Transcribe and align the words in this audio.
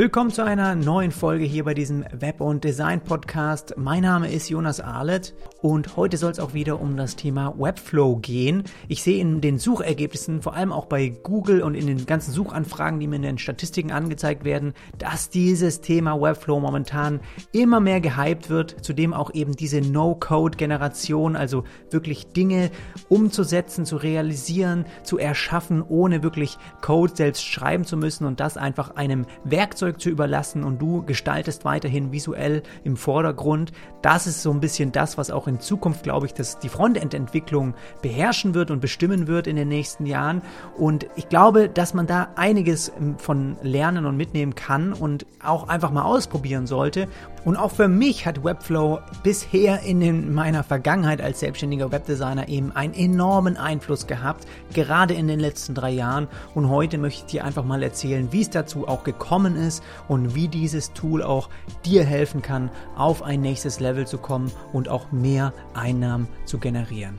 Willkommen 0.00 0.30
zu 0.30 0.42
einer 0.42 0.74
neuen 0.76 1.10
Folge 1.10 1.44
hier 1.44 1.64
bei 1.64 1.74
diesem 1.74 2.06
Web- 2.10 2.40
und 2.40 2.64
Design-Podcast. 2.64 3.74
Mein 3.76 4.00
Name 4.00 4.32
ist 4.32 4.48
Jonas 4.48 4.80
Arlet 4.80 5.34
und 5.60 5.94
heute 5.94 6.16
soll 6.16 6.32
es 6.32 6.40
auch 6.40 6.54
wieder 6.54 6.80
um 6.80 6.96
das 6.96 7.16
Thema 7.16 7.52
Webflow 7.58 8.16
gehen. 8.16 8.64
Ich 8.88 9.02
sehe 9.02 9.20
in 9.20 9.42
den 9.42 9.58
Suchergebnissen, 9.58 10.40
vor 10.40 10.54
allem 10.54 10.72
auch 10.72 10.86
bei 10.86 11.10
Google 11.10 11.60
und 11.60 11.74
in 11.74 11.86
den 11.86 12.06
ganzen 12.06 12.32
Suchanfragen, 12.32 12.98
die 12.98 13.08
mir 13.08 13.16
in 13.16 13.22
den 13.22 13.36
Statistiken 13.36 13.92
angezeigt 13.92 14.42
werden, 14.42 14.72
dass 14.96 15.28
dieses 15.28 15.82
Thema 15.82 16.18
Webflow 16.18 16.60
momentan 16.60 17.20
immer 17.52 17.80
mehr 17.80 18.00
gehypt 18.00 18.48
wird. 18.48 18.82
Zudem 18.82 19.12
auch 19.12 19.34
eben 19.34 19.54
diese 19.54 19.82
No-Code-Generation, 19.82 21.36
also 21.36 21.64
wirklich 21.90 22.28
Dinge 22.28 22.70
umzusetzen, 23.10 23.84
zu 23.84 23.98
realisieren, 23.98 24.86
zu 25.02 25.18
erschaffen, 25.18 25.82
ohne 25.86 26.22
wirklich 26.22 26.56
Code 26.80 27.14
selbst 27.14 27.44
schreiben 27.44 27.84
zu 27.84 27.98
müssen 27.98 28.24
und 28.24 28.40
das 28.40 28.56
einfach 28.56 28.96
einem 28.96 29.26
Werkzeug 29.44 29.89
Werkzeug 29.90 30.00
zu 30.00 30.10
überlassen 30.10 30.64
und 30.64 30.80
du 30.80 31.02
gestaltest 31.02 31.64
weiterhin 31.64 32.12
visuell 32.12 32.62
im 32.84 32.96
Vordergrund. 32.96 33.72
Das 34.02 34.26
ist 34.26 34.42
so 34.42 34.50
ein 34.50 34.60
bisschen 34.60 34.92
das, 34.92 35.18
was 35.18 35.30
auch 35.30 35.48
in 35.48 35.60
Zukunft, 35.60 36.02
glaube 36.02 36.26
ich, 36.26 36.34
dass 36.34 36.58
die 36.58 36.68
Frontend-Entwicklung 36.68 37.74
beherrschen 38.02 38.54
wird 38.54 38.70
und 38.70 38.80
bestimmen 38.80 39.26
wird 39.26 39.46
in 39.46 39.56
den 39.56 39.68
nächsten 39.68 40.06
Jahren. 40.06 40.42
Und 40.76 41.06
ich 41.16 41.28
glaube, 41.28 41.68
dass 41.68 41.94
man 41.94 42.06
da 42.06 42.28
einiges 42.36 42.92
ähm, 42.98 43.18
von 43.18 43.56
lernen 43.62 44.06
und 44.06 44.16
mitnehmen 44.16 44.54
kann 44.54 44.92
und 44.92 45.26
auch 45.44 45.68
einfach 45.68 45.90
mal 45.90 46.04
ausprobieren 46.04 46.66
sollte. 46.66 47.08
Und 47.44 47.56
auch 47.56 47.70
für 47.70 47.88
mich 47.88 48.26
hat 48.26 48.44
Webflow 48.44 49.00
bisher 49.22 49.80
in 49.82 50.34
meiner 50.34 50.62
Vergangenheit 50.62 51.20
als 51.20 51.40
selbstständiger 51.40 51.90
Webdesigner 51.90 52.48
eben 52.48 52.72
einen 52.72 52.94
enormen 52.94 53.56
Einfluss 53.56 54.06
gehabt, 54.06 54.46
gerade 54.74 55.14
in 55.14 55.26
den 55.26 55.40
letzten 55.40 55.74
drei 55.74 55.90
Jahren. 55.90 56.28
Und 56.54 56.68
heute 56.68 56.98
möchte 56.98 57.24
ich 57.24 57.32
dir 57.32 57.44
einfach 57.44 57.64
mal 57.64 57.82
erzählen, 57.82 58.28
wie 58.30 58.42
es 58.42 58.50
dazu 58.50 58.86
auch 58.86 59.04
gekommen 59.04 59.56
ist 59.56 59.79
und 60.08 60.34
wie 60.34 60.48
dieses 60.48 60.92
Tool 60.92 61.22
auch 61.22 61.48
dir 61.84 62.04
helfen 62.04 62.42
kann, 62.42 62.70
auf 62.96 63.22
ein 63.22 63.40
nächstes 63.40 63.80
Level 63.80 64.06
zu 64.06 64.18
kommen 64.18 64.50
und 64.72 64.88
auch 64.88 65.12
mehr 65.12 65.52
Einnahmen 65.74 66.28
zu 66.44 66.58
generieren. 66.58 67.18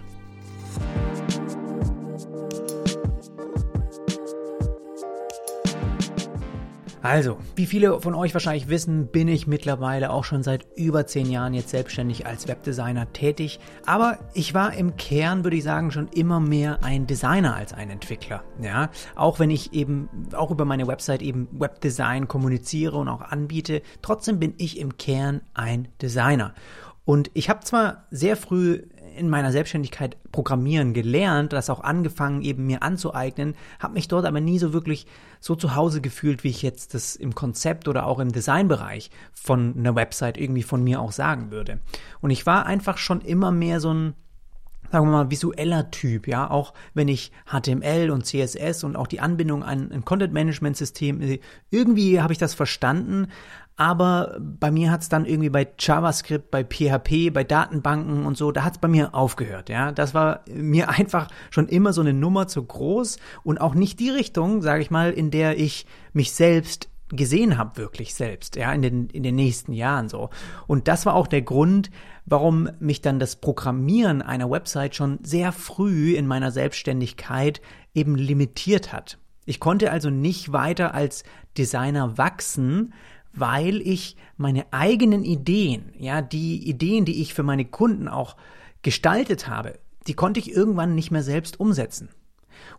Also, 7.02 7.40
wie 7.56 7.66
viele 7.66 8.00
von 8.00 8.14
euch 8.14 8.34
wahrscheinlich 8.34 8.70
wissen, 8.70 9.08
bin 9.08 9.28
ich 9.28 9.48
mittlerweile 9.48 10.12
auch 10.12 10.24
schon 10.24 10.44
seit 10.44 10.68
über 10.76 11.08
zehn 11.08 11.32
Jahren 11.32 11.56
jetzt 11.56 11.70
selbstständig 11.70 12.28
als 12.28 12.48
Webdesigner 12.48 13.12
tätig. 13.12 13.60
Aber 13.88 14.20
ich 14.36 14.54
war 14.54 14.74
im 14.76 14.98
Kern, 14.98 15.44
würde 15.44 15.58
ich 15.58 15.64
sagen, 15.64 15.90
schon 15.92 16.10
immer 16.10 16.40
mehr 16.40 16.84
ein 16.84 17.08
Designer 17.08 17.56
als 17.56 17.74
ein 17.74 17.90
Entwickler. 17.90 18.44
Ja, 18.62 18.92
auch 19.16 19.40
wenn 19.40 19.50
ich 19.50 19.74
eben 19.74 20.10
auch 20.34 20.52
über 20.52 20.66
meine 20.66 20.86
Website 20.88 21.24
eben 21.24 21.48
Webdesign 21.52 22.28
kommuniziere 22.28 22.98
und 22.98 23.08
auch 23.08 23.22
anbiete, 23.22 23.82
trotzdem 24.04 24.40
bin 24.40 24.54
ich 24.58 24.80
im 24.80 24.98
Kern 24.98 25.42
ein 25.56 25.88
Designer. 26.04 26.54
Und 27.04 27.32
ich 27.34 27.50
habe 27.50 27.62
zwar 27.62 28.06
sehr 28.12 28.38
früh 28.38 28.84
in 29.16 29.30
meiner 29.30 29.52
Selbstständigkeit 29.52 30.18
Programmieren 30.32 30.94
gelernt, 30.94 31.54
das 31.54 31.70
auch 31.70 31.82
angefangen 31.82 32.42
eben 32.42 32.66
mir 32.66 32.84
anzueignen, 32.84 33.56
habe 33.80 33.94
mich 33.94 34.08
dort 34.08 34.26
aber 34.26 34.42
nie 34.42 34.60
so 34.60 34.74
wirklich 34.74 35.08
so 35.40 35.56
zu 35.56 35.76
Hause 35.76 36.02
gefühlt, 36.02 36.44
wie 36.44 36.50
ich 36.50 36.62
jetzt 36.62 36.94
das 36.94 37.16
im 37.16 37.36
Konzept 37.36 37.88
oder 37.88 38.06
auch 38.06 38.20
im 38.20 38.32
Designbereich 38.32 39.12
von 39.34 39.76
einer 39.78 39.96
Website 39.96 40.38
irgendwie 40.38 40.64
von 40.64 40.84
mir 40.84 41.02
auch 41.02 41.12
sagen 41.12 41.52
würde. 41.52 41.80
Und 42.22 42.30
ich 42.30 42.46
war 42.46 42.66
einfach 42.66 42.98
schon 42.98 43.22
immer 43.22 43.52
mehr 43.52 43.80
so 43.80 43.94
ein 43.94 44.14
sagen 44.92 45.06
wir 45.06 45.12
mal, 45.12 45.32
visueller 45.32 45.90
Typ, 45.90 46.28
ja, 46.28 46.50
auch 46.52 46.74
wenn 46.94 47.08
ich 47.08 47.32
HTML 47.46 48.12
und 48.12 48.26
CSS 48.26 48.84
und 48.84 48.98
auch 48.98 49.08
die 49.08 49.22
Anbindung 49.22 49.64
an 49.64 49.90
ein 49.92 50.04
Content-Management-System, 50.04 51.40
irgendwie 51.70 52.22
habe 52.22 52.34
ich 52.34 52.40
das 52.40 52.54
verstanden, 52.54 53.28
aber 53.82 54.38
bei 54.40 54.70
mir 54.70 54.92
hat 54.92 55.02
es 55.02 55.10
dann 55.10 55.26
irgendwie 55.26 55.50
bei 55.50 55.68
JavaScript, 55.80 56.52
bei 56.52 56.64
PHP, 56.64 57.34
bei 57.34 57.44
Datenbanken 57.44 58.28
und 58.28 58.38
so, 58.38 58.52
da 58.52 58.64
hat 58.64 58.74
es 58.74 58.78
bei 58.78 58.88
mir 58.88 59.16
aufgehört, 59.16 59.70
ja. 59.70 59.92
Das 59.92 60.14
war 60.14 60.42
mir 60.48 60.90
einfach 61.00 61.30
schon 61.50 61.68
immer 61.68 61.92
so 61.92 62.02
eine 62.02 62.14
Nummer 62.14 62.48
zu 62.48 62.64
groß 62.64 63.18
und 63.44 63.60
auch 63.60 63.74
nicht 63.74 64.00
die 64.00 64.12
Richtung, 64.12 64.62
sage 64.62 64.84
ich 64.84 64.92
mal, 64.92 65.10
in 65.10 65.32
der 65.32 65.58
ich 65.58 65.88
mich 66.14 66.32
selbst 66.32 66.90
gesehen 67.10 67.58
habe, 67.58 67.76
wirklich 67.78 68.14
selbst, 68.14 68.56
ja, 68.56 68.72
in 68.72 68.84
den, 68.84 69.08
in 69.08 69.24
den 69.24 69.34
nächsten 69.34 69.74
Jahren 69.74 70.10
so. 70.10 70.30
Und 70.68 70.88
das 70.88 71.08
war 71.08 71.16
auch 71.16 71.26
der 71.26 71.42
Grund, 71.42 71.90
warum 72.28 72.70
mich 72.80 73.02
dann 73.02 73.18
das 73.18 73.38
Programmieren 73.38 74.22
einer 74.22 74.52
Website 74.52 74.96
schon 74.96 75.18
sehr 75.24 75.52
früh 75.52 76.14
in 76.14 76.28
meiner 76.28 76.52
Selbstständigkeit 76.52 77.62
eben 77.96 78.16
limitiert 78.16 78.94
hat. 78.94 79.18
Ich 79.46 79.60
konnte 79.60 79.92
also 79.92 80.12
nicht 80.12 80.54
weiter 80.54 80.94
als 80.94 81.24
Designer 81.58 82.20
wachsen, 82.20 82.94
weil 83.34 83.82
ich 83.82 84.16
meine 84.38 84.66
eigenen 84.72 85.24
Ideen, 85.24 85.94
ja, 85.98 86.22
die 86.22 86.68
Ideen, 86.68 87.06
die 87.06 87.22
ich 87.22 87.34
für 87.34 87.44
meine 87.44 87.66
Kunden 87.66 88.08
auch 88.08 88.36
gestaltet 88.82 89.48
habe, 89.48 89.80
die 90.08 90.14
konnte 90.14 90.40
ich 90.40 90.52
irgendwann 90.52 90.96
nicht 90.96 91.12
mehr 91.12 91.24
selbst 91.24 91.60
umsetzen. 91.60 92.10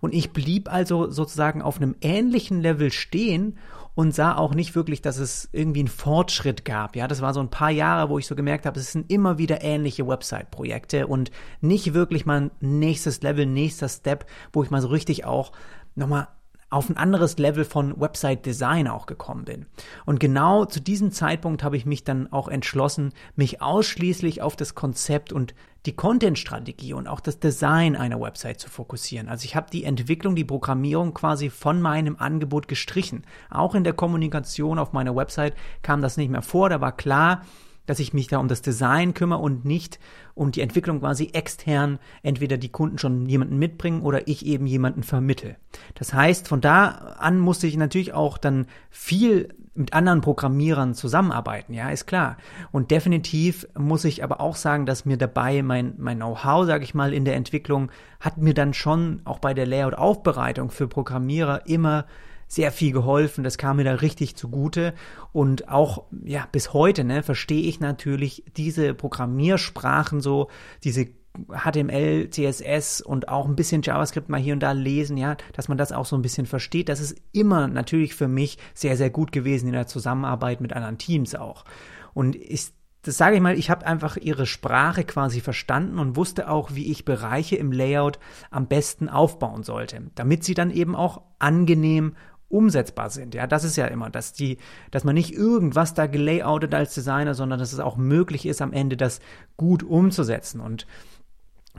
Und 0.00 0.14
ich 0.14 0.32
blieb 0.32 0.72
also 0.72 1.10
sozusagen 1.10 1.62
auf 1.62 1.76
einem 1.76 1.96
ähnlichen 2.00 2.60
Level 2.60 2.92
stehen 2.92 3.58
und 3.94 4.14
sah 4.14 4.36
auch 4.36 4.54
nicht 4.54 4.74
wirklich, 4.74 5.02
dass 5.02 5.18
es 5.18 5.48
irgendwie 5.52 5.80
einen 5.80 5.88
Fortschritt 5.88 6.64
gab. 6.64 6.96
Ja, 6.96 7.08
das 7.08 7.20
war 7.20 7.34
so 7.34 7.40
ein 7.40 7.50
paar 7.50 7.70
Jahre, 7.70 8.08
wo 8.08 8.18
ich 8.18 8.26
so 8.26 8.34
gemerkt 8.34 8.64
habe, 8.64 8.80
es 8.80 8.92
sind 8.92 9.10
immer 9.10 9.38
wieder 9.38 9.62
ähnliche 9.62 10.06
Website-Projekte 10.06 11.06
und 11.06 11.30
nicht 11.60 11.92
wirklich 11.92 12.24
mal 12.24 12.42
ein 12.42 12.50
nächstes 12.60 13.22
Level, 13.22 13.46
nächster 13.46 13.88
Step, 13.88 14.26
wo 14.52 14.62
ich 14.62 14.70
mal 14.70 14.80
so 14.80 14.88
richtig 14.88 15.24
auch 15.24 15.52
nochmal 15.94 16.28
auf 16.72 16.88
ein 16.88 16.96
anderes 16.96 17.38
Level 17.38 17.64
von 17.64 18.00
Website 18.00 18.46
Design 18.46 18.88
auch 18.88 19.06
gekommen 19.06 19.44
bin. 19.44 19.66
Und 20.06 20.20
genau 20.20 20.64
zu 20.64 20.80
diesem 20.80 21.12
Zeitpunkt 21.12 21.62
habe 21.62 21.76
ich 21.76 21.86
mich 21.86 22.04
dann 22.04 22.32
auch 22.32 22.48
entschlossen, 22.48 23.12
mich 23.36 23.60
ausschließlich 23.60 24.42
auf 24.42 24.56
das 24.56 24.74
Konzept 24.74 25.32
und 25.32 25.54
die 25.84 25.94
Content-Strategie 25.94 26.94
und 26.94 27.08
auch 27.08 27.20
das 27.20 27.40
Design 27.40 27.96
einer 27.96 28.20
Website 28.20 28.60
zu 28.60 28.70
fokussieren. 28.70 29.28
Also 29.28 29.44
ich 29.44 29.56
habe 29.56 29.66
die 29.70 29.84
Entwicklung, 29.84 30.36
die 30.36 30.44
Programmierung 30.44 31.12
quasi 31.12 31.50
von 31.50 31.82
meinem 31.82 32.16
Angebot 32.16 32.68
gestrichen. 32.68 33.24
Auch 33.50 33.74
in 33.74 33.84
der 33.84 33.92
Kommunikation 33.92 34.78
auf 34.78 34.92
meiner 34.92 35.14
Website 35.16 35.54
kam 35.82 36.00
das 36.00 36.16
nicht 36.16 36.30
mehr 36.30 36.42
vor. 36.42 36.68
Da 36.68 36.80
war 36.80 36.96
klar, 36.96 37.42
dass 37.92 38.00
ich 38.00 38.14
mich 38.14 38.26
da 38.26 38.38
um 38.38 38.48
das 38.48 38.62
Design 38.62 39.12
kümmere 39.12 39.40
und 39.40 39.66
nicht 39.66 39.98
um 40.32 40.50
die 40.50 40.62
Entwicklung 40.62 41.00
quasi 41.00 41.28
extern 41.34 41.98
entweder 42.22 42.56
die 42.56 42.70
Kunden 42.70 42.96
schon 42.96 43.28
jemanden 43.28 43.58
mitbringen 43.58 44.00
oder 44.00 44.28
ich 44.28 44.46
eben 44.46 44.66
jemanden 44.66 45.02
vermittel. 45.02 45.56
Das 45.96 46.14
heißt, 46.14 46.48
von 46.48 46.62
da 46.62 46.86
an 47.18 47.38
musste 47.38 47.66
ich 47.66 47.76
natürlich 47.76 48.14
auch 48.14 48.38
dann 48.38 48.64
viel 48.88 49.50
mit 49.74 49.92
anderen 49.92 50.22
Programmierern 50.22 50.94
zusammenarbeiten, 50.94 51.74
ja, 51.74 51.90
ist 51.90 52.06
klar. 52.06 52.38
Und 52.70 52.90
definitiv 52.90 53.68
muss 53.78 54.06
ich 54.06 54.24
aber 54.24 54.40
auch 54.40 54.56
sagen, 54.56 54.86
dass 54.86 55.04
mir 55.04 55.18
dabei 55.18 55.62
mein, 55.62 55.92
mein 55.98 56.16
Know-how, 56.16 56.64
sage 56.64 56.84
ich 56.84 56.94
mal, 56.94 57.12
in 57.12 57.26
der 57.26 57.36
Entwicklung 57.36 57.90
hat 58.20 58.38
mir 58.38 58.54
dann 58.54 58.72
schon 58.72 59.20
auch 59.26 59.38
bei 59.38 59.52
der 59.52 59.66
Layout-Aufbereitung 59.66 60.70
für 60.70 60.88
Programmierer 60.88 61.66
immer 61.66 62.06
sehr 62.52 62.70
viel 62.70 62.92
geholfen. 62.92 63.44
Das 63.44 63.56
kam 63.56 63.78
mir 63.78 63.84
da 63.84 63.94
richtig 63.94 64.36
zugute. 64.36 64.92
Und 65.32 65.70
auch, 65.70 66.04
ja, 66.22 66.46
bis 66.52 66.74
heute, 66.74 67.02
ne, 67.02 67.22
verstehe 67.22 67.62
ich 67.62 67.80
natürlich 67.80 68.44
diese 68.58 68.92
Programmiersprachen 68.92 70.20
so, 70.20 70.48
diese 70.84 71.08
HTML, 71.48 72.28
CSS 72.28 73.00
und 73.00 73.30
auch 73.30 73.46
ein 73.46 73.56
bisschen 73.56 73.80
JavaScript 73.80 74.28
mal 74.28 74.38
hier 74.38 74.52
und 74.52 74.60
da 74.60 74.72
lesen, 74.72 75.16
ja, 75.16 75.38
dass 75.54 75.68
man 75.68 75.78
das 75.78 75.92
auch 75.92 76.04
so 76.04 76.14
ein 76.14 76.20
bisschen 76.20 76.44
versteht. 76.44 76.90
Das 76.90 77.00
ist 77.00 77.16
immer 77.32 77.68
natürlich 77.68 78.14
für 78.14 78.28
mich 78.28 78.58
sehr, 78.74 78.98
sehr 78.98 79.08
gut 79.08 79.32
gewesen 79.32 79.68
in 79.68 79.72
der 79.72 79.86
Zusammenarbeit 79.86 80.60
mit 80.60 80.74
anderen 80.74 80.98
Teams 80.98 81.34
auch. 81.34 81.64
Und 82.12 82.36
ich, 82.36 82.66
das 83.00 83.16
sage 83.16 83.36
ich 83.36 83.40
mal, 83.40 83.58
ich 83.58 83.70
habe 83.70 83.86
einfach 83.86 84.18
ihre 84.18 84.44
Sprache 84.44 85.04
quasi 85.04 85.40
verstanden 85.40 85.98
und 85.98 86.16
wusste 86.16 86.50
auch, 86.50 86.74
wie 86.74 86.92
ich 86.92 87.06
Bereiche 87.06 87.56
im 87.56 87.72
Layout 87.72 88.18
am 88.50 88.66
besten 88.66 89.08
aufbauen 89.08 89.62
sollte, 89.62 90.02
damit 90.14 90.44
sie 90.44 90.52
dann 90.52 90.70
eben 90.70 90.94
auch 90.94 91.22
angenehm 91.38 92.14
umsetzbar 92.52 93.10
sind. 93.10 93.34
Ja, 93.34 93.46
das 93.46 93.64
ist 93.64 93.76
ja 93.76 93.86
immer, 93.86 94.10
dass 94.10 94.32
die, 94.32 94.58
dass 94.90 95.04
man 95.04 95.14
nicht 95.14 95.32
irgendwas 95.32 95.94
da 95.94 96.06
gelayoutet 96.06 96.74
als 96.74 96.94
Designer, 96.94 97.34
sondern 97.34 97.58
dass 97.58 97.72
es 97.72 97.80
auch 97.80 97.96
möglich 97.96 98.46
ist, 98.46 98.62
am 98.62 98.72
Ende 98.72 98.96
das 98.96 99.20
gut 99.56 99.82
umzusetzen 99.82 100.60
und 100.60 100.86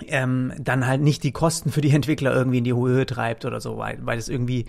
ähm, 0.07 0.53
dann 0.59 0.87
halt 0.87 1.01
nicht 1.01 1.23
die 1.23 1.31
Kosten 1.31 1.71
für 1.71 1.81
die 1.81 1.91
Entwickler 1.91 2.33
irgendwie 2.33 2.57
in 2.57 2.63
die 2.63 2.73
Höhe 2.73 3.05
treibt 3.05 3.45
oder 3.45 3.61
so, 3.61 3.77
weil, 3.77 4.03
weil 4.05 4.17
es 4.17 4.29
irgendwie 4.29 4.65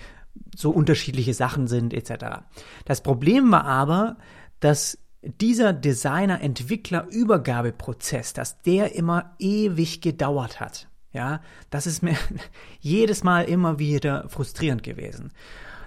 so 0.54 0.70
unterschiedliche 0.70 1.32
Sachen 1.32 1.66
sind 1.66 1.94
etc. 1.94 2.42
Das 2.84 3.02
Problem 3.02 3.50
war 3.50 3.64
aber, 3.64 4.18
dass 4.60 4.98
dieser 5.22 5.72
Designer-Entwickler-Übergabeprozess, 5.72 8.34
dass 8.34 8.60
der 8.62 8.94
immer 8.94 9.34
ewig 9.38 10.02
gedauert 10.02 10.60
hat. 10.60 10.88
Ja, 11.12 11.40
das 11.70 11.86
ist 11.86 12.02
mir 12.02 12.16
jedes 12.80 13.24
Mal 13.24 13.44
immer 13.44 13.78
wieder 13.78 14.28
frustrierend 14.28 14.82
gewesen. 14.82 15.32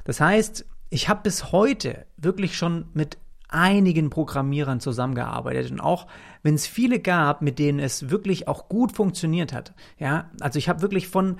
Das 0.07 0.21
heißt, 0.21 0.65
ich 0.89 1.09
habe 1.09 1.19
bis 1.24 1.51
heute 1.51 2.06
wirklich 2.15 2.57
schon 2.57 2.86
mit 2.94 3.18
einigen 3.50 4.09
Programmierern 4.09 4.80
zusammengearbeitet 4.80 5.69
und 5.69 5.81
auch 5.81 6.07
wenn 6.44 6.56
es 6.56 6.65
viele 6.65 7.01
gab, 7.01 7.42
mit 7.42 7.59
denen 7.59 7.80
es 7.80 8.09
wirklich 8.09 8.48
auch 8.48 8.69
gut 8.69 8.94
funktioniert 8.94 9.51
hat. 9.51 9.74
Ja, 10.00 10.31
also 10.39 10.59
ich 10.59 10.69
habe 10.69 10.81
wirklich 10.81 11.09
von 11.09 11.39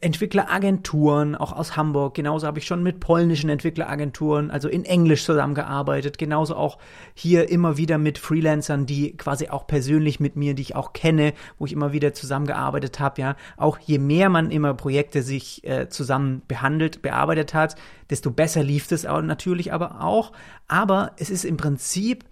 Entwickleragenturen, 0.00 1.36
auch 1.36 1.52
aus 1.52 1.76
Hamburg. 1.76 2.14
Genauso 2.14 2.48
habe 2.48 2.58
ich 2.58 2.66
schon 2.66 2.82
mit 2.82 2.98
polnischen 2.98 3.48
Entwickleragenturen, 3.48 4.50
also 4.50 4.68
in 4.68 4.84
Englisch 4.84 5.24
zusammengearbeitet. 5.24 6.18
Genauso 6.18 6.56
auch 6.56 6.78
hier 7.14 7.48
immer 7.48 7.76
wieder 7.76 7.96
mit 7.96 8.18
Freelancern, 8.18 8.86
die 8.86 9.16
quasi 9.16 9.48
auch 9.50 9.68
persönlich 9.68 10.18
mit 10.18 10.34
mir, 10.34 10.54
die 10.54 10.62
ich 10.62 10.74
auch 10.74 10.92
kenne, 10.92 11.32
wo 11.58 11.66
ich 11.66 11.72
immer 11.72 11.92
wieder 11.92 12.12
zusammengearbeitet 12.12 12.98
habe. 12.98 13.20
Ja, 13.20 13.36
auch 13.56 13.78
je 13.78 13.98
mehr 13.98 14.28
man 14.30 14.50
immer 14.50 14.74
Projekte 14.74 15.22
sich 15.22 15.62
äh, 15.64 15.88
zusammen 15.88 16.42
behandelt, 16.48 17.00
bearbeitet 17.00 17.54
hat, 17.54 17.76
desto 18.10 18.32
besser 18.32 18.64
lief 18.64 18.90
es 18.90 19.06
auch 19.06 19.22
natürlich 19.22 19.72
aber 19.72 20.02
auch. 20.02 20.32
Aber 20.66 21.12
es 21.18 21.30
ist 21.30 21.44
im 21.44 21.56
Prinzip 21.56 22.24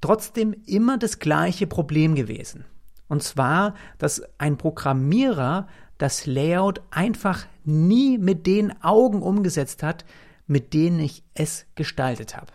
trotzdem 0.00 0.52
immer 0.66 0.98
das 0.98 1.20
gleiche 1.20 1.68
Problem 1.68 2.16
gewesen. 2.16 2.64
Und 3.06 3.22
zwar, 3.22 3.74
dass 3.98 4.22
ein 4.38 4.58
Programmierer 4.58 5.68
das 5.98 6.26
Layout 6.26 6.80
einfach 6.90 7.46
nie 7.64 8.18
mit 8.18 8.46
den 8.46 8.82
Augen 8.82 9.20
umgesetzt 9.20 9.82
hat, 9.82 10.04
mit 10.46 10.72
denen 10.72 11.00
ich 11.00 11.24
es 11.34 11.66
gestaltet 11.74 12.36
habe. 12.36 12.52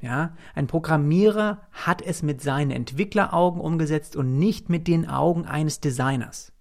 Ja, 0.00 0.36
ein 0.54 0.66
Programmierer 0.66 1.62
hat 1.72 2.02
es 2.02 2.22
mit 2.22 2.42
seinen 2.42 2.70
Entwickleraugen 2.70 3.60
umgesetzt 3.60 4.16
und 4.16 4.38
nicht 4.38 4.68
mit 4.68 4.86
den 4.86 5.08
Augen 5.08 5.46
eines 5.46 5.80
Designers. 5.80 6.52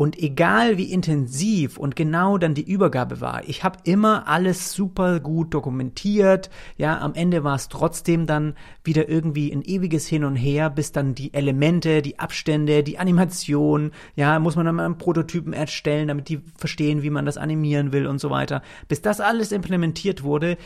Und 0.00 0.18
egal 0.18 0.78
wie 0.78 0.90
intensiv 0.90 1.76
und 1.76 1.94
genau 1.94 2.38
dann 2.38 2.54
die 2.54 2.66
Übergabe 2.66 3.20
war, 3.20 3.46
ich 3.46 3.64
habe 3.64 3.80
immer 3.84 4.28
alles 4.28 4.72
super 4.72 5.20
gut 5.20 5.52
dokumentiert. 5.52 6.48
Ja, 6.78 6.98
am 7.00 7.12
Ende 7.12 7.44
war 7.44 7.54
es 7.54 7.68
trotzdem 7.68 8.24
dann 8.26 8.54
wieder 8.82 9.10
irgendwie 9.10 9.52
ein 9.52 9.60
ewiges 9.60 10.06
Hin 10.06 10.24
und 10.24 10.36
Her, 10.36 10.70
bis 10.70 10.92
dann 10.92 11.14
die 11.14 11.34
Elemente, 11.34 12.00
die 12.00 12.18
Abstände, 12.18 12.82
die 12.82 12.98
Animation, 12.98 13.90
ja, 14.16 14.38
muss 14.38 14.56
man 14.56 14.64
dann 14.64 14.76
mal 14.76 14.86
einen 14.86 14.96
Prototypen 14.96 15.52
erstellen, 15.52 16.08
damit 16.08 16.30
die 16.30 16.40
verstehen, 16.56 17.02
wie 17.02 17.10
man 17.10 17.26
das 17.26 17.36
animieren 17.36 17.92
will 17.92 18.06
und 18.06 18.20
so 18.20 18.30
weiter. 18.30 18.62
Bis 18.88 19.02
das 19.02 19.20
alles 19.20 19.52
implementiert 19.52 20.22
wurde, 20.22 20.56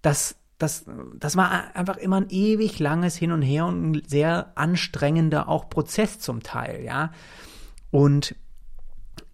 das 0.00 0.36
das, 0.56 0.86
das 1.14 1.36
war 1.36 1.76
einfach 1.76 1.98
immer 1.98 2.16
ein 2.16 2.30
ewig 2.30 2.78
langes 2.78 3.16
Hin 3.16 3.32
und 3.32 3.42
Her 3.42 3.66
und 3.66 3.90
ein 3.90 4.02
sehr 4.06 4.52
anstrengender 4.54 5.46
auch 5.46 5.68
Prozess 5.68 6.20
zum 6.20 6.42
Teil, 6.42 6.82
ja. 6.84 7.12
Und 7.90 8.34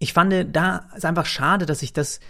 ich 0.05 0.13
fand, 0.13 0.55
da 0.55 0.87
ist 0.95 1.07
einfach 1.07 1.25
schade, 1.25 1.65
dass 1.65 1.83
ich 1.83 1.95
das, 1.95 2.21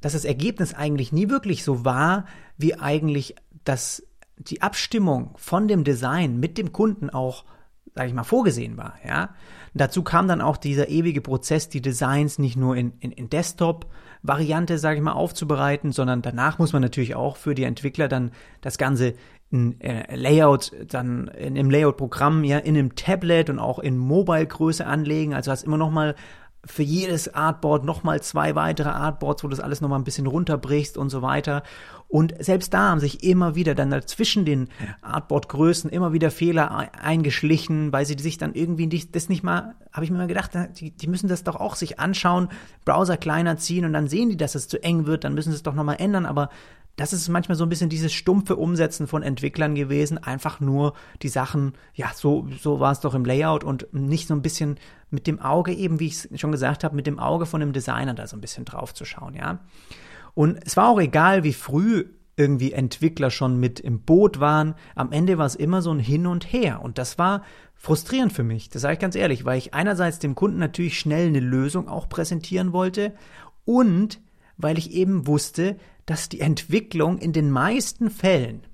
dass 0.00 0.12
das 0.12 0.24
Ergebnis 0.24 0.72
eigentlich 0.72 1.12
nie 1.12 1.28
wirklich 1.28 1.64
so 1.64 1.84
war, 1.84 2.26
wie 2.56 2.76
eigentlich 2.76 3.34
das, 3.64 4.06
die 4.38 4.62
Abstimmung 4.62 5.34
von 5.36 5.66
dem 5.66 5.82
Design 5.82 6.38
mit 6.38 6.58
dem 6.58 6.72
Kunden 6.72 7.10
auch, 7.10 7.44
sage 7.92 8.08
ich 8.08 8.14
mal, 8.14 8.22
vorgesehen 8.22 8.76
war, 8.76 8.94
ja. 9.04 9.30
dazu 9.74 10.04
kam 10.04 10.28
dann 10.28 10.40
auch 10.40 10.56
dieser 10.56 10.88
ewige 10.88 11.20
Prozess, 11.20 11.68
die 11.68 11.82
Designs 11.82 12.38
nicht 12.38 12.56
nur 12.56 12.76
in, 12.76 12.92
in, 13.00 13.10
in 13.10 13.28
Desktop-Variante, 13.28 14.78
sage 14.78 14.98
ich 14.98 15.02
mal, 15.02 15.12
aufzubereiten, 15.12 15.90
sondern 15.90 16.22
danach 16.22 16.60
muss 16.60 16.72
man 16.72 16.82
natürlich 16.82 17.16
auch 17.16 17.36
für 17.36 17.56
die 17.56 17.64
Entwickler 17.64 18.06
dann 18.06 18.30
das 18.60 18.78
Ganze 18.78 19.14
ein 19.52 19.80
äh, 19.80 20.14
Layout 20.14 20.70
dann 20.88 21.28
in 21.28 21.58
einem 21.58 21.70
Layout-Programm 21.70 22.44
ja 22.44 22.58
in 22.58 22.76
einem 22.76 22.94
Tablet 22.94 23.50
und 23.50 23.58
auch 23.58 23.80
in 23.80 23.98
Mobile-Größe 23.98 24.86
anlegen. 24.86 25.34
Also 25.34 25.50
hast 25.50 25.64
immer 25.64 25.78
noch 25.78 25.90
mal 25.90 26.14
für 26.66 26.82
jedes 26.82 27.32
Artboard 27.32 27.84
nochmal 27.84 28.22
zwei 28.22 28.54
weitere 28.54 28.88
Artboards, 28.88 29.44
wo 29.44 29.48
du 29.48 29.56
das 29.56 29.64
alles 29.64 29.80
nochmal 29.80 29.98
ein 29.98 30.04
bisschen 30.04 30.26
runterbrichst 30.26 30.96
und 30.96 31.10
so 31.10 31.22
weiter. 31.22 31.62
Und 32.08 32.34
selbst 32.38 32.72
da 32.72 32.90
haben 32.90 33.00
sich 33.00 33.24
immer 33.24 33.54
wieder 33.54 33.74
dann 33.74 34.00
zwischen 34.06 34.44
den 34.44 34.68
Artboard-Größen 35.02 35.90
immer 35.90 36.12
wieder 36.12 36.30
Fehler 36.30 36.90
eingeschlichen, 37.00 37.92
weil 37.92 38.06
sie 38.06 38.16
sich 38.18 38.38
dann 38.38 38.54
irgendwie 38.54 38.86
nicht, 38.86 39.16
das 39.16 39.28
nicht 39.28 39.42
mal, 39.42 39.74
habe 39.92 40.04
ich 40.04 40.10
mir 40.10 40.18
mal 40.18 40.26
gedacht, 40.26 40.52
die, 40.78 40.90
die 40.90 41.06
müssen 41.08 41.28
das 41.28 41.44
doch 41.44 41.56
auch 41.56 41.74
sich 41.74 41.98
anschauen, 41.98 42.48
Browser 42.84 43.16
kleiner 43.16 43.56
ziehen 43.56 43.84
und 43.84 43.92
dann 43.92 44.08
sehen 44.08 44.28
die, 44.28 44.36
dass 44.36 44.54
es 44.54 44.68
zu 44.68 44.82
eng 44.82 45.06
wird, 45.06 45.24
dann 45.24 45.34
müssen 45.34 45.50
sie 45.50 45.56
es 45.56 45.62
doch 45.62 45.74
nochmal 45.74 45.96
ändern, 45.98 46.26
aber 46.26 46.50
das 46.96 47.12
ist 47.12 47.28
manchmal 47.28 47.56
so 47.56 47.64
ein 47.64 47.68
bisschen 47.68 47.88
dieses 47.88 48.12
stumpfe 48.12 48.56
Umsetzen 48.56 49.06
von 49.06 49.22
Entwicklern 49.22 49.74
gewesen, 49.74 50.18
einfach 50.18 50.60
nur 50.60 50.94
die 51.22 51.28
Sachen, 51.28 51.74
ja, 51.94 52.12
so, 52.14 52.46
so 52.60 52.78
war 52.80 52.92
es 52.92 53.00
doch 53.00 53.14
im 53.14 53.24
Layout 53.24 53.64
und 53.64 53.92
nicht 53.92 54.28
so 54.28 54.34
ein 54.34 54.42
bisschen 54.42 54.78
mit 55.10 55.26
dem 55.26 55.40
Auge 55.40 55.72
eben, 55.72 55.98
wie 55.98 56.06
ich 56.06 56.24
es 56.24 56.40
schon 56.40 56.52
gesagt 56.52 56.84
habe, 56.84 56.94
mit 56.94 57.06
dem 57.06 57.18
Auge 57.18 57.46
von 57.46 57.60
dem 57.60 57.72
Designer 57.72 58.14
da 58.14 58.26
so 58.26 58.36
ein 58.36 58.40
bisschen 58.40 58.64
drauf 58.64 58.94
zu 58.94 59.04
schauen, 59.04 59.34
ja. 59.34 59.60
Und 60.34 60.58
es 60.64 60.76
war 60.76 60.88
auch 60.88 61.00
egal, 61.00 61.44
wie 61.44 61.52
früh 61.52 62.06
irgendwie 62.36 62.72
Entwickler 62.72 63.30
schon 63.30 63.58
mit 63.58 63.80
im 63.80 64.00
Boot 64.00 64.40
waren. 64.40 64.74
Am 64.94 65.12
Ende 65.12 65.38
war 65.38 65.46
es 65.46 65.54
immer 65.54 65.82
so 65.82 65.92
ein 65.92 66.00
Hin 66.00 66.26
und 66.26 66.52
Her. 66.52 66.82
Und 66.82 66.98
das 66.98 67.18
war 67.18 67.44
frustrierend 67.76 68.32
für 68.32 68.42
mich. 68.42 68.68
Das 68.68 68.82
sage 68.82 68.94
ich 68.94 69.00
ganz 69.00 69.14
ehrlich, 69.14 69.44
weil 69.44 69.58
ich 69.58 69.74
einerseits 69.74 70.18
dem 70.18 70.34
Kunden 70.34 70.58
natürlich 70.58 70.98
schnell 70.98 71.28
eine 71.28 71.40
Lösung 71.40 71.88
auch 71.88 72.08
präsentieren 72.08 72.72
wollte 72.72 73.14
und 73.64 74.20
weil 74.56 74.78
ich 74.78 74.92
eben 74.92 75.26
wusste, 75.26 75.76
dass 76.06 76.28
die 76.28 76.40
Entwicklung 76.40 77.18
in 77.18 77.32
den 77.32 77.50
meisten 77.50 78.10
Fällen 78.10 78.66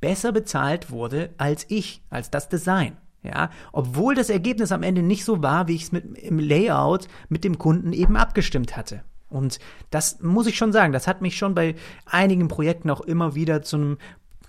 besser 0.00 0.32
bezahlt 0.32 0.90
wurde 0.90 1.30
als 1.38 1.66
ich, 1.68 2.02
als 2.10 2.30
das 2.30 2.48
Design. 2.48 2.96
Ja, 3.22 3.50
obwohl 3.72 4.14
das 4.14 4.30
Ergebnis 4.30 4.70
am 4.70 4.84
Ende 4.84 5.02
nicht 5.02 5.24
so 5.24 5.42
war, 5.42 5.66
wie 5.66 5.74
ich 5.74 5.84
es 5.84 5.92
mit 5.92 6.16
im 6.16 6.38
Layout 6.38 7.08
mit 7.28 7.42
dem 7.42 7.58
Kunden 7.58 7.92
eben 7.92 8.16
abgestimmt 8.16 8.76
hatte. 8.76 9.02
Und 9.28 9.58
das 9.90 10.20
muss 10.20 10.46
ich 10.46 10.56
schon 10.56 10.72
sagen, 10.72 10.92
das 10.92 11.08
hat 11.08 11.22
mich 11.22 11.36
schon 11.36 11.54
bei 11.54 11.74
einigen 12.04 12.46
Projekten 12.46 12.88
auch 12.88 13.00
immer 13.00 13.34
wieder 13.34 13.62
zu 13.62 13.76
einem 13.76 13.98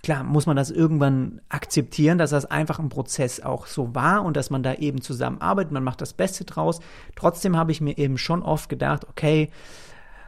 Klar, 0.03 0.23
muss 0.23 0.45
man 0.45 0.55
das 0.55 0.69
irgendwann 0.69 1.41
akzeptieren, 1.49 2.19
dass 2.19 2.29
das 2.29 2.45
einfach 2.45 2.77
ein 2.77 2.89
Prozess 2.89 3.41
auch 3.41 3.65
so 3.65 3.95
war 3.95 4.23
und 4.23 4.37
dass 4.37 4.49
man 4.49 4.61
da 4.61 4.75
eben 4.75 5.01
zusammenarbeitet, 5.01 5.71
man 5.71 5.83
macht 5.83 6.01
das 6.01 6.13
Beste 6.13 6.45
draus. 6.45 6.79
Trotzdem 7.15 7.57
habe 7.57 7.71
ich 7.71 7.81
mir 7.81 7.97
eben 7.97 8.17
schon 8.17 8.43
oft 8.43 8.69
gedacht, 8.69 9.07
okay, 9.09 9.49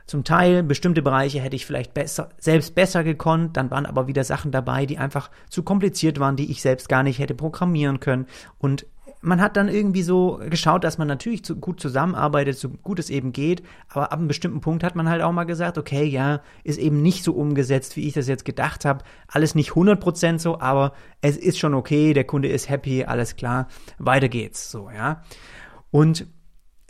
zum 0.10 0.24
Teil 0.24 0.64
bestimmte 0.64 1.04
Bereiche 1.04 1.40
hätte 1.40 1.56
ich 1.56 1.68
vielleicht 1.68 1.94
besser, 1.94 2.30
selbst 2.40 2.74
besser 2.74 3.04
gekonnt, 3.04 3.56
dann 3.58 3.70
waren 3.70 3.86
aber 3.86 4.08
wieder 4.08 4.24
Sachen 4.24 4.52
dabei, 4.52 4.88
die 4.88 4.98
einfach 4.98 5.30
zu 5.52 5.62
kompliziert 5.62 6.20
waren, 6.20 6.36
die 6.36 6.50
ich 6.50 6.64
selbst 6.64 6.90
gar 6.90 7.04
nicht 7.04 7.20
hätte 7.20 7.36
programmieren 7.36 8.00
können. 8.00 8.26
Und 8.58 8.88
man 9.22 9.40
hat 9.40 9.56
dann 9.56 9.68
irgendwie 9.68 10.02
so 10.02 10.40
geschaut, 10.50 10.84
dass 10.84 10.98
man 10.98 11.08
natürlich 11.08 11.46
zu, 11.46 11.58
gut 11.58 11.80
zusammenarbeitet, 11.80 12.58
so 12.58 12.70
gut 12.70 12.98
es 12.98 13.12
eben 13.12 13.34
geht, 13.34 13.62
aber 13.88 14.12
ab 14.12 14.18
einem 14.18 14.28
bestimmten 14.28 14.62
Punkt 14.62 14.84
hat 14.84 14.96
man 14.96 15.10
halt 15.10 15.22
auch 15.22 15.32
mal 15.32 15.44
gesagt, 15.44 15.78
okay, 15.78 16.06
ja, 16.06 16.42
ist 16.64 16.80
eben 16.80 17.04
nicht 17.04 17.24
so 17.24 17.34
umgesetzt, 17.34 17.96
wie 17.96 18.08
ich 18.08 18.14
das 18.14 18.28
jetzt 18.28 18.46
gedacht 18.46 18.86
habe. 18.86 19.04
Alles 19.28 19.54
nicht 19.54 19.74
100% 19.74 20.40
so, 20.40 20.60
aber 20.60 20.94
es 21.22 21.38
ist 21.38 21.60
schon 21.60 21.76
okay, 21.76 22.16
der 22.16 22.24
Kunde 22.24 22.48
ist 22.48 22.68
happy, 22.68 23.04
alles 23.04 23.36
klar, 23.36 23.68
weiter 24.00 24.28
geht's, 24.28 24.72
so, 24.72 24.90
ja. 24.90 25.22
Und 25.92 26.26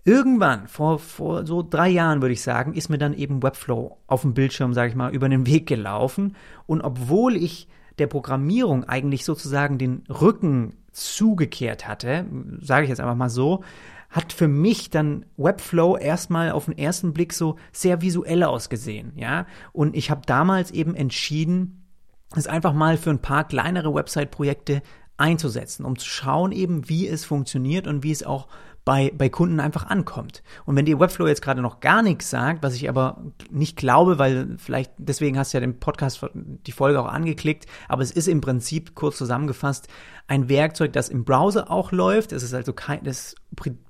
Irgendwann, 0.09 0.67
vor, 0.67 0.97
vor 0.97 1.45
so 1.45 1.61
drei 1.61 1.87
Jahren 1.87 2.23
würde 2.23 2.33
ich 2.33 2.41
sagen, 2.41 2.73
ist 2.73 2.89
mir 2.89 2.97
dann 2.97 3.13
eben 3.13 3.43
Webflow 3.43 3.99
auf 4.07 4.23
dem 4.23 4.33
Bildschirm, 4.33 4.73
sage 4.73 4.89
ich 4.89 4.95
mal, 4.95 5.13
über 5.13 5.29
den 5.29 5.45
Weg 5.45 5.67
gelaufen. 5.67 6.35
Und 6.65 6.81
obwohl 6.81 7.35
ich 7.35 7.67
der 7.99 8.07
Programmierung 8.07 8.85
eigentlich 8.85 9.23
sozusagen 9.23 9.77
den 9.77 10.03
Rücken 10.09 10.77
zugekehrt 10.93 11.87
hatte, 11.87 12.25
sage 12.59 12.85
ich 12.85 12.89
jetzt 12.89 13.01
einfach 13.01 13.13
mal 13.13 13.29
so, 13.29 13.63
hat 14.09 14.33
für 14.33 14.47
mich 14.47 14.89
dann 14.89 15.27
Webflow 15.37 15.95
erstmal 15.95 16.53
auf 16.53 16.65
den 16.65 16.75
ersten 16.79 17.13
Blick 17.13 17.31
so 17.31 17.57
sehr 17.71 18.01
visuell 18.01 18.41
ausgesehen, 18.41 19.11
ja. 19.15 19.45
Und 19.73 19.95
ich 19.95 20.09
habe 20.09 20.21
damals 20.25 20.71
eben 20.71 20.95
entschieden, 20.95 21.87
es 22.35 22.47
einfach 22.47 22.73
mal 22.73 22.97
für 22.97 23.11
ein 23.11 23.21
paar 23.21 23.47
kleinere 23.47 23.93
Website-Projekte 23.93 24.81
einzusetzen, 25.17 25.85
um 25.85 25.99
zu 25.99 26.07
schauen 26.07 26.51
eben, 26.51 26.89
wie 26.89 27.07
es 27.07 27.25
funktioniert 27.25 27.85
und 27.85 28.01
wie 28.01 28.11
es 28.11 28.23
auch 28.23 28.47
bei, 28.89 29.13
bei 29.15 29.29
Kunden 29.29 29.59
einfach 29.59 29.85
ankommt. 29.85 30.41
Und 30.65 30.75
wenn 30.75 30.85
dir 30.85 30.99
Webflow 30.99 31.27
jetzt 31.27 31.43
gerade 31.43 31.61
noch 31.61 31.79
gar 31.79 32.01
nichts 32.01 32.31
sagt, 32.31 32.63
was 32.63 32.73
ich 32.73 32.89
aber 32.89 33.21
nicht 33.51 33.77
glaube, 33.77 34.17
weil 34.17 34.55
vielleicht 34.57 34.93
deswegen 34.97 35.37
hast 35.37 35.53
du 35.53 35.57
ja 35.57 35.61
den 35.61 35.79
Podcast, 35.79 36.25
die 36.33 36.71
Folge 36.71 36.99
auch 36.99 37.05
angeklickt, 37.05 37.67
aber 37.87 38.01
es 38.01 38.09
ist 38.09 38.27
im 38.27 38.41
Prinzip 38.41 38.95
kurz 38.95 39.19
zusammengefasst 39.19 39.89
ein 40.29 40.47
Werkzeug, 40.47 40.93
das 40.93 41.09
im 41.09 41.25
Browser 41.25 41.71
auch 41.71 41.91
läuft. 41.91 42.31
Es 42.33 42.43
ist 42.43 42.53
also 42.53 42.71
kein, 42.71 43.03
das 43.03 43.35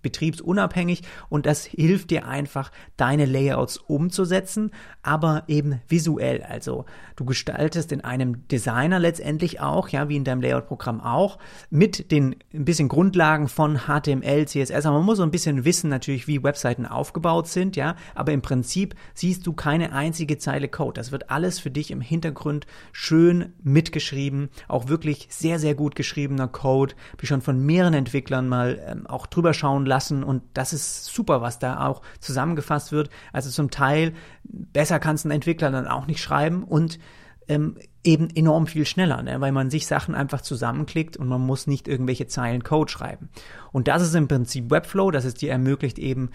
betriebsunabhängig 0.01 1.03
und 1.27 1.45
das 1.45 1.65
hilft 1.65 2.11
dir 2.11 2.25
einfach, 2.25 2.71
deine 2.95 3.25
Layouts 3.25 3.77
umzusetzen, 3.77 4.71
aber 5.03 5.43
eben 5.47 5.81
visuell. 5.89 6.41
Also 6.43 6.85
du 7.17 7.25
gestaltest 7.25 7.91
in 7.91 8.01
einem 8.01 8.47
Designer 8.47 8.99
letztendlich 8.99 9.59
auch, 9.59 9.89
ja, 9.89 10.07
wie 10.07 10.15
in 10.15 10.23
deinem 10.23 10.41
Layout-Programm 10.41 11.01
auch, 11.01 11.39
mit 11.69 12.09
den 12.09 12.37
ein 12.53 12.63
bisschen 12.63 12.87
Grundlagen 12.87 13.49
von 13.49 13.81
HTML, 13.87 14.47
CSS. 14.47 14.85
Aber 14.85 14.97
man 14.97 15.05
muss 15.05 15.17
so 15.17 15.23
ein 15.23 15.31
bisschen 15.31 15.65
wissen 15.65 15.89
natürlich, 15.89 16.27
wie 16.27 16.41
Webseiten 16.41 16.85
aufgebaut 16.85 17.47
sind, 17.49 17.75
ja. 17.75 17.95
Aber 18.15 18.31
im 18.31 18.41
Prinzip 18.41 18.95
siehst 19.13 19.45
du 19.45 19.51
keine 19.51 19.91
einzige 19.91 20.37
Zeile 20.37 20.69
Code. 20.69 20.93
Das 20.93 21.11
wird 21.11 21.29
alles 21.29 21.59
für 21.59 21.69
dich 21.69 21.91
im 21.91 22.01
Hintergrund 22.01 22.65
schön 22.93 23.53
mitgeschrieben, 23.61 24.49
auch 24.69 24.87
wirklich 24.87 25.27
sehr, 25.29 25.59
sehr 25.59 25.75
gut 25.75 25.95
geschrieben 25.95 26.28
geschriebener 26.29 26.47
Code, 26.47 26.95
ich 27.21 27.27
schon 27.27 27.41
von 27.41 27.65
mehreren 27.65 27.93
Entwicklern 27.93 28.47
mal 28.47 28.79
ähm, 28.85 29.07
auch 29.07 29.27
drüber 29.27 29.53
schauen 29.53 29.85
lassen 29.85 30.23
und 30.23 30.43
das 30.53 30.73
ist 30.73 31.05
super, 31.05 31.41
was 31.41 31.59
da 31.59 31.87
auch 31.87 32.01
zusammengefasst 32.19 32.91
wird. 32.91 33.09
Also 33.33 33.49
zum 33.49 33.71
Teil 33.71 34.13
besser 34.43 34.99
kann 34.99 35.15
es 35.15 35.25
ein 35.25 35.31
Entwickler 35.31 35.71
dann 35.71 35.87
auch 35.87 36.07
nicht 36.07 36.21
schreiben 36.21 36.63
und 36.63 36.99
ähm, 37.47 37.77
eben 38.03 38.29
enorm 38.29 38.67
viel 38.67 38.85
schneller, 38.85 39.23
ne? 39.23 39.41
weil 39.41 39.51
man 39.51 39.69
sich 39.69 39.87
Sachen 39.87 40.15
einfach 40.15 40.41
zusammenklickt 40.41 41.17
und 41.17 41.27
man 41.27 41.41
muss 41.41 41.67
nicht 41.67 41.87
irgendwelche 41.87 42.27
Zeilen 42.27 42.63
Code 42.63 42.91
schreiben. 42.91 43.29
Und 43.71 43.87
das 43.87 44.03
ist 44.03 44.15
im 44.15 44.27
Prinzip 44.27 44.69
Webflow, 44.69 45.11
das 45.11 45.25
es 45.25 45.33
dir 45.33 45.51
ermöglicht 45.51 45.97
eben 45.97 46.29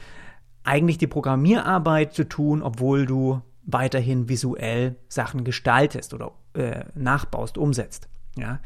eigentlich 0.64 0.98
die 0.98 1.06
Programmierarbeit 1.06 2.14
zu 2.14 2.24
tun, 2.24 2.62
obwohl 2.62 3.06
du 3.06 3.42
weiterhin 3.64 4.28
visuell 4.28 4.96
Sachen 5.08 5.44
gestaltest 5.44 6.14
oder 6.14 6.32
äh, 6.54 6.84
nachbaust, 6.94 7.58
umsetzt. 7.58 8.08
Ja. 8.36 8.60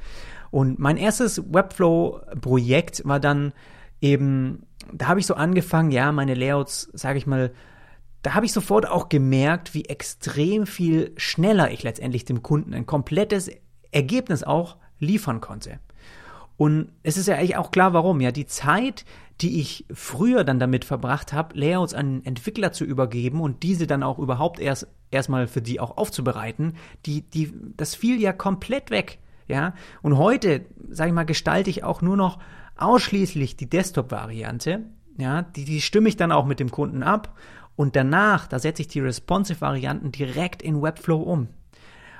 Und 0.50 0.78
mein 0.78 0.96
erstes 0.96 1.42
Webflow-Projekt 1.52 3.02
war 3.04 3.20
dann 3.20 3.52
eben, 4.00 4.66
da 4.92 5.08
habe 5.08 5.20
ich 5.20 5.26
so 5.26 5.34
angefangen, 5.34 5.90
ja, 5.90 6.12
meine 6.12 6.34
Layouts, 6.34 6.88
sage 6.92 7.18
ich 7.18 7.26
mal, 7.26 7.52
da 8.22 8.34
habe 8.34 8.46
ich 8.46 8.52
sofort 8.52 8.88
auch 8.88 9.08
gemerkt, 9.08 9.74
wie 9.74 9.84
extrem 9.84 10.66
viel 10.66 11.12
schneller 11.16 11.70
ich 11.70 11.82
letztendlich 11.82 12.24
dem 12.24 12.42
Kunden 12.42 12.74
ein 12.74 12.86
komplettes 12.86 13.50
Ergebnis 13.90 14.42
auch 14.42 14.76
liefern 14.98 15.40
konnte. 15.40 15.78
Und 16.56 16.90
es 17.04 17.16
ist 17.16 17.28
ja 17.28 17.36
eigentlich 17.36 17.56
auch 17.56 17.70
klar, 17.70 17.92
warum. 17.92 18.20
Ja, 18.20 18.32
die 18.32 18.46
Zeit, 18.46 19.04
die 19.40 19.60
ich 19.60 19.86
früher 19.92 20.42
dann 20.42 20.58
damit 20.58 20.84
verbracht 20.84 21.32
habe, 21.32 21.56
Layouts 21.56 21.94
an 21.94 22.24
Entwickler 22.24 22.72
zu 22.72 22.84
übergeben 22.84 23.40
und 23.40 23.62
diese 23.62 23.86
dann 23.86 24.02
auch 24.02 24.18
überhaupt 24.18 24.58
erst 24.58 24.88
erstmal 25.10 25.46
für 25.46 25.62
die 25.62 25.80
auch 25.80 25.96
aufzubereiten, 25.96 26.74
die, 27.06 27.22
die, 27.22 27.52
das 27.76 27.94
fiel 27.94 28.20
ja 28.20 28.32
komplett 28.32 28.90
weg. 28.90 29.18
Ja, 29.48 29.74
und 30.02 30.18
heute, 30.18 30.66
sage 30.90 31.08
ich 31.08 31.14
mal, 31.14 31.24
gestalte 31.24 31.70
ich 31.70 31.82
auch 31.82 32.02
nur 32.02 32.16
noch 32.16 32.38
ausschließlich 32.76 33.56
die 33.56 33.68
Desktop-Variante. 33.68 34.84
Ja, 35.16 35.42
die, 35.42 35.64
die 35.64 35.80
stimme 35.80 36.08
ich 36.08 36.16
dann 36.16 36.32
auch 36.32 36.46
mit 36.46 36.60
dem 36.60 36.70
Kunden 36.70 37.02
ab. 37.02 37.34
Und 37.74 37.96
danach, 37.96 38.46
da 38.46 38.58
setze 38.58 38.82
ich 38.82 38.88
die 38.88 39.00
Responsive-Varianten 39.00 40.12
direkt 40.12 40.62
in 40.62 40.82
Webflow 40.82 41.22
um. 41.22 41.48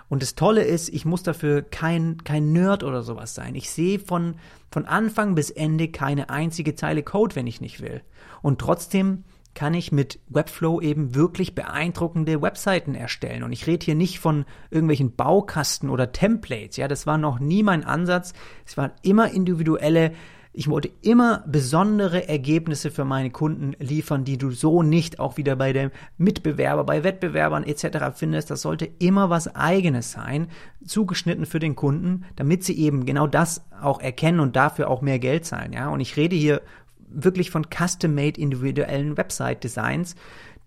Und 0.08 0.23
das 0.23 0.35
Tolle 0.35 0.62
ist, 0.62 0.88
ich 0.88 1.04
muss 1.04 1.23
dafür 1.23 1.62
kein, 1.62 2.25
kein 2.25 2.52
Nerd 2.52 2.82
oder 2.82 3.02
sowas 3.02 3.35
sein. 3.35 3.54
Ich 3.54 3.70
sehe 3.70 3.99
von, 3.99 4.37
von 4.70 4.87
Anfang 4.87 5.35
bis 5.35 5.50
Ende 5.50 5.88
keine 5.88 6.30
einzige 6.30 6.75
Zeile 6.75 7.02
Code, 7.02 7.37
wenn 7.37 7.47
ich 7.47 7.61
nicht 7.61 7.82
will. 7.82 8.00
Und 8.40 8.58
trotzdem 8.58 9.25
kann 9.55 9.75
ich 9.75 9.90
mit 9.90 10.21
Webflow 10.28 10.81
eben 10.81 11.14
wirklich 11.14 11.55
beeindruckende 11.55 12.40
Webseiten 12.40 12.95
erstellen. 12.95 13.43
Und 13.43 13.52
ich 13.52 13.67
rede 13.67 13.85
hier 13.85 13.95
nicht 13.95 14.21
von 14.21 14.45
irgendwelchen 14.71 15.17
Baukasten 15.17 15.90
oder 15.90 16.12
Templates. 16.12 16.76
Ja, 16.76 16.88
das 16.88 17.07
war 17.07 17.19
noch 17.19 17.40
nie 17.40 17.62
mein 17.62 17.85
Ansatz. 17.85 18.35
Es 18.64 18.76
waren 18.76 18.93
immer 19.02 19.31
individuelle 19.33 20.12
ich 20.59 20.69
wollte 20.69 20.90
immer 21.02 21.45
besondere 21.47 22.28
Ergebnisse 22.28 22.90
für 22.90 23.05
meine 23.05 23.31
Kunden 23.31 23.76
liefern, 23.78 24.25
die 24.25 24.38
du 24.38 24.50
so 24.50 24.83
nicht 24.83 25.21
auch 25.21 25.37
wieder 25.37 25.55
bei 25.55 25.73
dem 25.73 25.93
Mitbewerber, 26.17 26.83
bei 26.83 27.05
Wettbewerbern 27.05 27.62
etc. 27.62 28.17
findest. 28.17 28.50
Das 28.50 28.62
sollte 28.62 28.88
immer 28.99 29.31
was 29.31 29.55
eigenes 29.55 30.11
sein, 30.11 30.49
zugeschnitten 30.85 31.47
für 31.47 31.61
den 31.61 31.76
Kunden, 31.76 32.25
damit 32.35 32.64
sie 32.64 32.76
eben 32.76 33.07
genau 33.07 33.28
das 33.28 33.67
auch 33.81 34.00
erkennen 34.00 34.40
und 34.40 34.57
dafür 34.57 34.90
auch 34.90 35.00
mehr 35.00 35.21
Geld 35.21 35.45
zahlen. 35.45 35.73
Ja, 35.73 35.90
und 35.90 36.00
ich 36.00 36.17
rede 36.17 36.35
hier 36.35 36.62
wirklich 37.11 37.50
von 37.50 37.67
custom-made 37.71 38.41
individuellen 38.41 39.17
Website-Designs, 39.17 40.15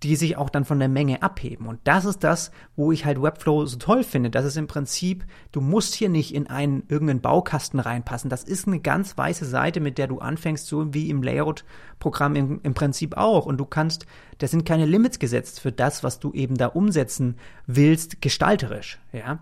die 0.03 0.15
sich 0.15 0.35
auch 0.35 0.49
dann 0.49 0.65
von 0.65 0.79
der 0.79 0.87
Menge 0.87 1.21
abheben. 1.21 1.67
Und 1.67 1.79
das 1.83 2.05
ist 2.05 2.23
das, 2.23 2.51
wo 2.75 2.91
ich 2.91 3.05
halt 3.05 3.21
Webflow 3.21 3.65
so 3.67 3.77
toll 3.77 4.03
finde. 4.03 4.31
Das 4.31 4.45
ist 4.45 4.57
im 4.57 4.65
Prinzip, 4.65 5.25
du 5.51 5.61
musst 5.61 5.93
hier 5.93 6.09
nicht 6.09 6.33
in 6.33 6.47
einen 6.47 6.83
irgendeinen 6.87 7.21
Baukasten 7.21 7.79
reinpassen. 7.79 8.29
Das 8.29 8.43
ist 8.43 8.67
eine 8.67 8.79
ganz 8.79 9.15
weiße 9.17 9.45
Seite, 9.45 9.79
mit 9.79 9.99
der 9.99 10.07
du 10.07 10.17
anfängst, 10.19 10.65
so 10.65 10.93
wie 10.93 11.09
im 11.11 11.21
Layout-Programm 11.21 12.35
im, 12.35 12.59
im 12.63 12.73
Prinzip 12.73 13.15
auch. 13.15 13.45
Und 13.45 13.57
du 13.57 13.65
kannst, 13.65 14.07
da 14.39 14.47
sind 14.47 14.65
keine 14.65 14.87
Limits 14.87 15.19
gesetzt 15.19 15.59
für 15.59 15.71
das, 15.71 16.03
was 16.03 16.19
du 16.19 16.33
eben 16.33 16.55
da 16.55 16.67
umsetzen 16.67 17.35
willst, 17.67 18.21
gestalterisch, 18.21 18.99
ja. 19.13 19.39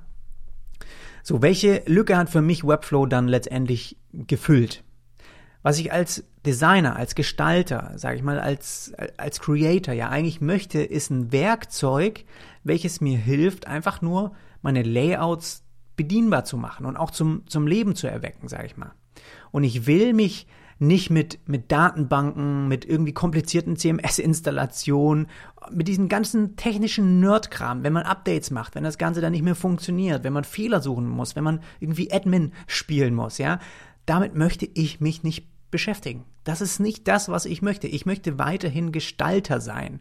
So, 1.23 1.41
welche 1.41 1.83
Lücke 1.85 2.17
hat 2.17 2.29
für 2.29 2.41
mich 2.41 2.65
Webflow 2.65 3.05
dann 3.05 3.27
letztendlich 3.27 3.97
gefüllt? 4.11 4.83
Was 5.61 5.77
ich 5.79 5.91
als 5.91 6.23
Designer, 6.45 6.95
als 6.95 7.15
Gestalter, 7.15 7.91
sage 7.95 8.17
ich 8.17 8.23
mal, 8.23 8.39
als, 8.39 8.93
als 9.17 9.41
Creator 9.41 9.93
ja 9.93 10.09
eigentlich 10.09 10.39
möchte, 10.39 10.81
ist 10.81 11.09
ein 11.09 11.31
Werkzeug, 11.31 12.25
welches 12.63 13.01
mir 13.01 13.17
hilft, 13.17 13.67
einfach 13.67 14.01
nur 14.01 14.31
meine 14.61 14.83
Layouts 14.83 15.63
bedienbar 15.95 16.45
zu 16.45 16.57
machen 16.57 16.85
und 16.85 16.95
auch 16.95 17.11
zum, 17.11 17.43
zum 17.47 17.67
Leben 17.67 17.95
zu 17.95 18.07
erwecken, 18.07 18.47
sage 18.47 18.67
ich 18.67 18.77
mal. 18.77 18.93
Und 19.51 19.63
ich 19.63 19.85
will 19.85 20.13
mich 20.13 20.47
nicht 20.79 21.09
mit, 21.09 21.39
mit 21.45 21.73
Datenbanken, 21.73 22.69
mit 22.69 22.85
irgendwie 22.85 23.11
komplizierten 23.11 23.75
CMS-Installationen, 23.75 25.27
mit 25.71 25.89
diesem 25.89 26.07
ganzen 26.07 26.55
technischen 26.55 27.19
Nerdkram, 27.19 27.83
wenn 27.83 27.91
man 27.91 28.03
Updates 28.03 28.49
macht, 28.49 28.75
wenn 28.75 28.85
das 28.85 28.97
Ganze 28.97 29.19
dann 29.19 29.33
nicht 29.33 29.43
mehr 29.43 29.55
funktioniert, 29.55 30.23
wenn 30.23 30.31
man 30.31 30.45
Fehler 30.45 30.79
suchen 30.79 31.07
muss, 31.07 31.35
wenn 31.35 31.43
man 31.43 31.59
irgendwie 31.81 32.11
Admin 32.13 32.53
spielen 32.65 33.13
muss, 33.13 33.37
ja, 33.37 33.59
damit 34.09 34.35
möchte 34.35 34.67
ich 34.73 34.99
mich 34.99 35.23
nicht 35.23 35.45
beschäftigen. 35.71 36.25
Das 36.43 36.61
ist 36.61 36.79
nicht 36.79 37.07
das, 37.07 37.29
was 37.29 37.45
ich 37.45 37.61
möchte. 37.61 37.87
Ich 37.87 38.05
möchte 38.05 38.39
weiterhin 38.39 38.91
Gestalter 38.91 39.61
sein. 39.61 39.99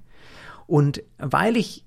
Und 0.67 1.03
weil 1.19 1.57
ich 1.57 1.85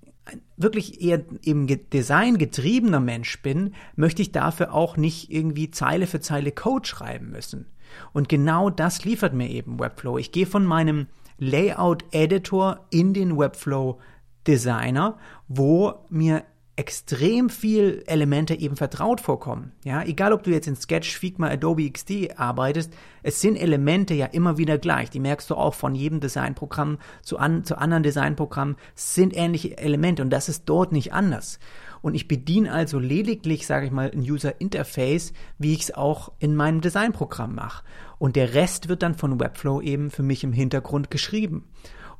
wirklich 0.55 1.01
eher 1.01 1.23
eben 1.41 1.67
designgetriebener 1.67 2.99
Mensch 2.99 3.41
bin, 3.41 3.73
möchte 3.95 4.21
ich 4.21 4.31
dafür 4.31 4.73
auch 4.73 4.97
nicht 4.97 5.31
irgendwie 5.31 5.71
Zeile 5.71 6.05
für 6.05 6.19
Zeile 6.19 6.51
Code 6.51 6.87
schreiben 6.87 7.31
müssen. 7.31 7.65
Und 8.13 8.29
genau 8.29 8.69
das 8.69 9.03
liefert 9.03 9.33
mir 9.33 9.49
eben 9.49 9.79
Webflow. 9.79 10.17
Ich 10.17 10.31
gehe 10.31 10.45
von 10.45 10.65
meinem 10.65 11.07
Layout-Editor 11.39 12.85
in 12.91 13.13
den 13.13 13.37
Webflow 13.37 13.99
Designer, 14.47 15.17
wo 15.47 16.05
mir 16.09 16.43
extrem 16.81 17.51
viel 17.51 18.01
Elemente 18.07 18.55
eben 18.55 18.75
vertraut 18.75 19.21
vorkommen. 19.21 19.71
Ja, 19.83 20.01
egal 20.01 20.33
ob 20.33 20.41
du 20.41 20.49
jetzt 20.49 20.65
in 20.65 20.75
Sketch, 20.75 21.15
Figma, 21.15 21.47
Adobe 21.47 21.87
XD 21.87 22.39
arbeitest, 22.39 22.91
es 23.21 23.39
sind 23.39 23.55
Elemente 23.55 24.15
ja 24.15 24.25
immer 24.25 24.57
wieder 24.57 24.79
gleich. 24.79 25.11
Die 25.11 25.19
merkst 25.19 25.47
du 25.51 25.55
auch 25.55 25.75
von 25.75 25.93
jedem 25.93 26.21
Designprogramm 26.21 26.97
zu, 27.21 27.37
an, 27.37 27.63
zu 27.65 27.77
anderen 27.77 28.01
Designprogrammen 28.01 28.77
sind 28.95 29.37
ähnliche 29.37 29.77
Elemente 29.77 30.23
und 30.23 30.31
das 30.31 30.49
ist 30.49 30.63
dort 30.65 30.91
nicht 30.91 31.13
anders. 31.13 31.59
Und 32.01 32.15
ich 32.15 32.27
bediene 32.27 32.73
also 32.73 32.97
lediglich, 32.97 33.67
sage 33.67 33.85
ich 33.85 33.91
mal, 33.91 34.09
ein 34.09 34.21
User 34.21 34.59
Interface, 34.59 35.33
wie 35.59 35.73
ich 35.73 35.81
es 35.81 35.93
auch 35.93 36.31
in 36.39 36.55
meinem 36.55 36.81
Designprogramm 36.81 37.53
mache. 37.53 37.83
Und 38.17 38.35
der 38.35 38.55
Rest 38.55 38.89
wird 38.89 39.03
dann 39.03 39.13
von 39.13 39.39
Webflow 39.39 39.81
eben 39.81 40.09
für 40.09 40.23
mich 40.23 40.43
im 40.43 40.51
Hintergrund 40.51 41.11
geschrieben. 41.11 41.69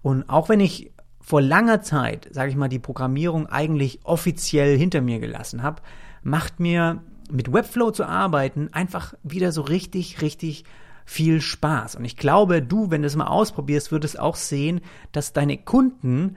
Und 0.03 0.29
auch 0.29 0.49
wenn 0.49 0.59
ich 0.59 0.91
vor 1.31 1.41
langer 1.41 1.81
Zeit, 1.81 2.27
sage 2.33 2.49
ich 2.49 2.57
mal, 2.57 2.67
die 2.67 2.77
Programmierung 2.77 3.47
eigentlich 3.47 4.01
offiziell 4.03 4.77
hinter 4.77 4.99
mir 4.99 5.21
gelassen 5.21 5.63
habe, 5.63 5.81
macht 6.23 6.59
mir 6.59 7.03
mit 7.31 7.53
Webflow 7.53 7.91
zu 7.91 8.03
arbeiten 8.03 8.67
einfach 8.73 9.13
wieder 9.23 9.53
so 9.53 9.61
richtig, 9.61 10.21
richtig 10.21 10.65
viel 11.05 11.39
Spaß. 11.39 11.95
Und 11.95 12.03
ich 12.03 12.17
glaube, 12.17 12.61
du, 12.61 12.91
wenn 12.91 13.03
du 13.03 13.07
es 13.07 13.15
mal 13.15 13.27
ausprobierst, 13.27 13.93
würdest 13.93 14.19
auch 14.19 14.35
sehen, 14.35 14.81
dass 15.13 15.31
deine 15.31 15.57
Kunden 15.57 16.35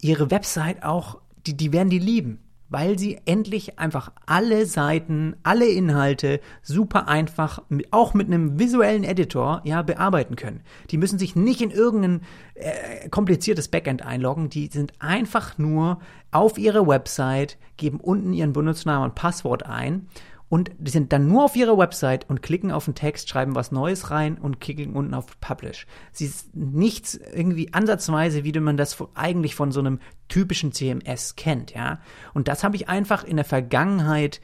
ihre 0.00 0.32
Website 0.32 0.82
auch, 0.82 1.20
die, 1.46 1.56
die 1.56 1.72
werden 1.72 1.88
die 1.88 2.00
lieben 2.00 2.41
weil 2.72 2.98
sie 2.98 3.20
endlich 3.26 3.78
einfach 3.78 4.10
alle 4.26 4.66
Seiten, 4.66 5.36
alle 5.42 5.68
Inhalte 5.68 6.40
super 6.62 7.06
einfach, 7.06 7.62
auch 7.90 8.14
mit 8.14 8.26
einem 8.26 8.58
visuellen 8.58 9.04
Editor, 9.04 9.60
ja, 9.64 9.82
bearbeiten 9.82 10.36
können. 10.36 10.62
Die 10.90 10.96
müssen 10.96 11.18
sich 11.18 11.36
nicht 11.36 11.60
in 11.60 11.70
irgendein 11.70 12.22
äh, 12.54 13.08
kompliziertes 13.10 13.68
Backend 13.68 14.02
einloggen, 14.02 14.48
die 14.48 14.68
sind 14.68 14.92
einfach 14.98 15.58
nur 15.58 16.00
auf 16.30 16.56
ihre 16.56 16.86
Website, 16.86 17.58
geben 17.76 18.00
unten 18.00 18.32
ihren 18.32 18.54
Benutzernamen 18.54 19.10
und 19.10 19.14
Passwort 19.14 19.66
ein 19.66 20.08
und 20.52 20.70
die 20.76 20.90
sind 20.90 21.14
dann 21.14 21.28
nur 21.28 21.44
auf 21.44 21.56
ihrer 21.56 21.78
Website 21.78 22.28
und 22.28 22.42
klicken 22.42 22.72
auf 22.72 22.84
den 22.84 22.94
Text, 22.94 23.30
schreiben 23.30 23.54
was 23.54 23.72
Neues 23.72 24.10
rein 24.10 24.36
und 24.36 24.60
klicken 24.60 24.92
unten 24.92 25.14
auf 25.14 25.40
Publish. 25.40 25.86
Sie 26.12 26.26
ist 26.26 26.54
nichts 26.54 27.14
irgendwie 27.14 27.72
ansatzweise, 27.72 28.44
wie 28.44 28.52
man 28.60 28.76
das 28.76 29.02
eigentlich 29.14 29.54
von 29.54 29.72
so 29.72 29.80
einem 29.80 29.98
typischen 30.28 30.72
CMS 30.72 31.36
kennt, 31.36 31.72
ja. 31.72 32.00
Und 32.34 32.48
das 32.48 32.64
habe 32.64 32.76
ich 32.76 32.90
einfach 32.90 33.24
in 33.24 33.36
der 33.36 33.46
Vergangenheit 33.46 34.42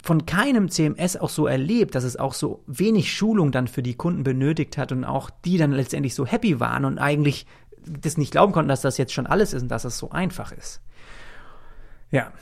von 0.00 0.26
keinem 0.26 0.70
CMS 0.70 1.16
auch 1.16 1.30
so 1.30 1.48
erlebt, 1.48 1.96
dass 1.96 2.04
es 2.04 2.16
auch 2.16 2.32
so 2.32 2.62
wenig 2.68 3.12
Schulung 3.12 3.50
dann 3.50 3.66
für 3.66 3.82
die 3.82 3.96
Kunden 3.96 4.22
benötigt 4.22 4.78
hat 4.78 4.92
und 4.92 5.04
auch 5.04 5.28
die 5.44 5.58
dann 5.58 5.72
letztendlich 5.72 6.14
so 6.14 6.24
happy 6.24 6.60
waren 6.60 6.84
und 6.84 7.00
eigentlich 7.00 7.46
das 7.84 8.16
nicht 8.16 8.30
glauben 8.30 8.52
konnten, 8.52 8.68
dass 8.68 8.80
das 8.80 8.96
jetzt 8.96 9.12
schon 9.12 9.26
alles 9.26 9.54
ist 9.54 9.62
und 9.62 9.68
dass 9.70 9.84
es 9.84 9.98
so 9.98 10.10
einfach 10.10 10.52
ist. 10.52 10.82
Ja, 12.12 12.32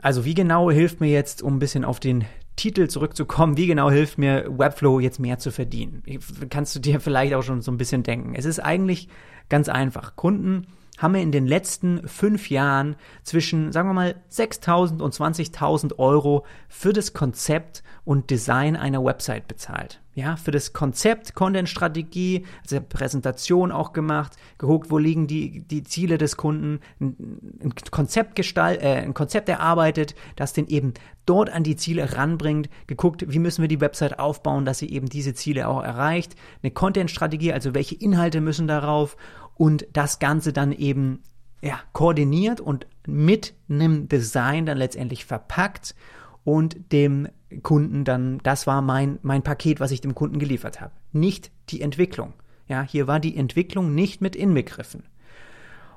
also 0.00 0.24
wie 0.24 0.34
genau 0.34 0.70
hilft 0.70 1.00
mir 1.00 1.10
jetzt, 1.10 1.42
um 1.42 1.56
ein 1.56 1.58
bisschen 1.58 1.84
auf 1.84 2.00
den 2.00 2.24
Titel 2.56 2.88
zurückzukommen, 2.88 3.56
wie 3.56 3.66
genau 3.66 3.90
hilft 3.90 4.18
mir 4.18 4.46
Webflow 4.58 5.00
jetzt 5.00 5.18
mehr 5.18 5.38
zu 5.38 5.50
verdienen? 5.50 6.02
Kannst 6.50 6.74
du 6.76 6.80
dir 6.80 7.00
vielleicht 7.00 7.34
auch 7.34 7.42
schon 7.42 7.62
so 7.62 7.72
ein 7.72 7.78
bisschen 7.78 8.02
denken. 8.02 8.34
Es 8.34 8.44
ist 8.44 8.60
eigentlich 8.60 9.08
ganz 9.48 9.68
einfach. 9.68 10.16
Kunden 10.16 10.66
haben 10.98 11.14
wir 11.14 11.22
in 11.22 11.32
den 11.32 11.46
letzten 11.46 12.06
fünf 12.06 12.50
Jahren 12.50 12.96
zwischen, 13.22 13.72
sagen 13.72 13.88
wir 13.88 13.94
mal, 13.94 14.14
6.000 14.30 15.00
und 15.00 15.14
20.000 15.14 15.98
Euro 15.98 16.44
für 16.68 16.92
das 16.92 17.12
Konzept 17.12 17.82
und 18.04 18.30
Design 18.30 18.76
einer 18.76 19.04
Website 19.04 19.48
bezahlt. 19.48 20.00
Ja, 20.14 20.36
für 20.36 20.50
das 20.50 20.74
Konzept, 20.74 21.34
Content-Strategie, 21.34 22.44
also 22.62 22.82
Präsentation 22.86 23.72
auch 23.72 23.94
gemacht, 23.94 24.36
geguckt, 24.58 24.90
wo 24.90 24.98
liegen 24.98 25.26
die, 25.26 25.60
die 25.60 25.84
Ziele 25.84 26.18
des 26.18 26.36
Kunden, 26.36 26.80
ein 27.00 27.72
Konzept 27.90 28.34
gestalt, 28.34 28.82
äh, 28.82 28.96
ein 28.96 29.14
Konzept 29.14 29.48
erarbeitet, 29.48 30.14
das 30.36 30.52
den 30.52 30.66
eben 30.66 30.92
dort 31.24 31.48
an 31.48 31.62
die 31.62 31.76
Ziele 31.76 32.14
ranbringt, 32.14 32.68
geguckt, 32.86 33.24
wie 33.26 33.38
müssen 33.38 33.62
wir 33.62 33.68
die 33.68 33.80
Website 33.80 34.18
aufbauen, 34.18 34.66
dass 34.66 34.80
sie 34.80 34.90
eben 34.90 35.08
diese 35.08 35.32
Ziele 35.32 35.66
auch 35.66 35.82
erreicht, 35.82 36.36
eine 36.62 36.72
Content-Strategie, 36.72 37.54
also 37.54 37.74
welche 37.74 37.94
Inhalte 37.94 38.42
müssen 38.42 38.66
darauf 38.66 39.16
und 39.62 39.86
das 39.92 40.18
Ganze 40.18 40.52
dann 40.52 40.72
eben 40.72 41.22
ja, 41.60 41.78
koordiniert 41.92 42.60
und 42.60 42.88
mit 43.06 43.54
einem 43.68 44.08
Design 44.08 44.66
dann 44.66 44.76
letztendlich 44.76 45.24
verpackt 45.24 45.94
und 46.42 46.90
dem 46.90 47.28
Kunden 47.62 48.04
dann, 48.04 48.38
das 48.42 48.66
war 48.66 48.82
mein, 48.82 49.20
mein 49.22 49.42
Paket, 49.42 49.78
was 49.78 49.92
ich 49.92 50.00
dem 50.00 50.16
Kunden 50.16 50.40
geliefert 50.40 50.80
habe. 50.80 50.90
Nicht 51.12 51.52
die 51.68 51.80
Entwicklung. 51.80 52.32
Ja, 52.66 52.82
hier 52.82 53.06
war 53.06 53.20
die 53.20 53.36
Entwicklung 53.36 53.94
nicht 53.94 54.20
mit 54.20 54.34
inbegriffen. 54.34 55.04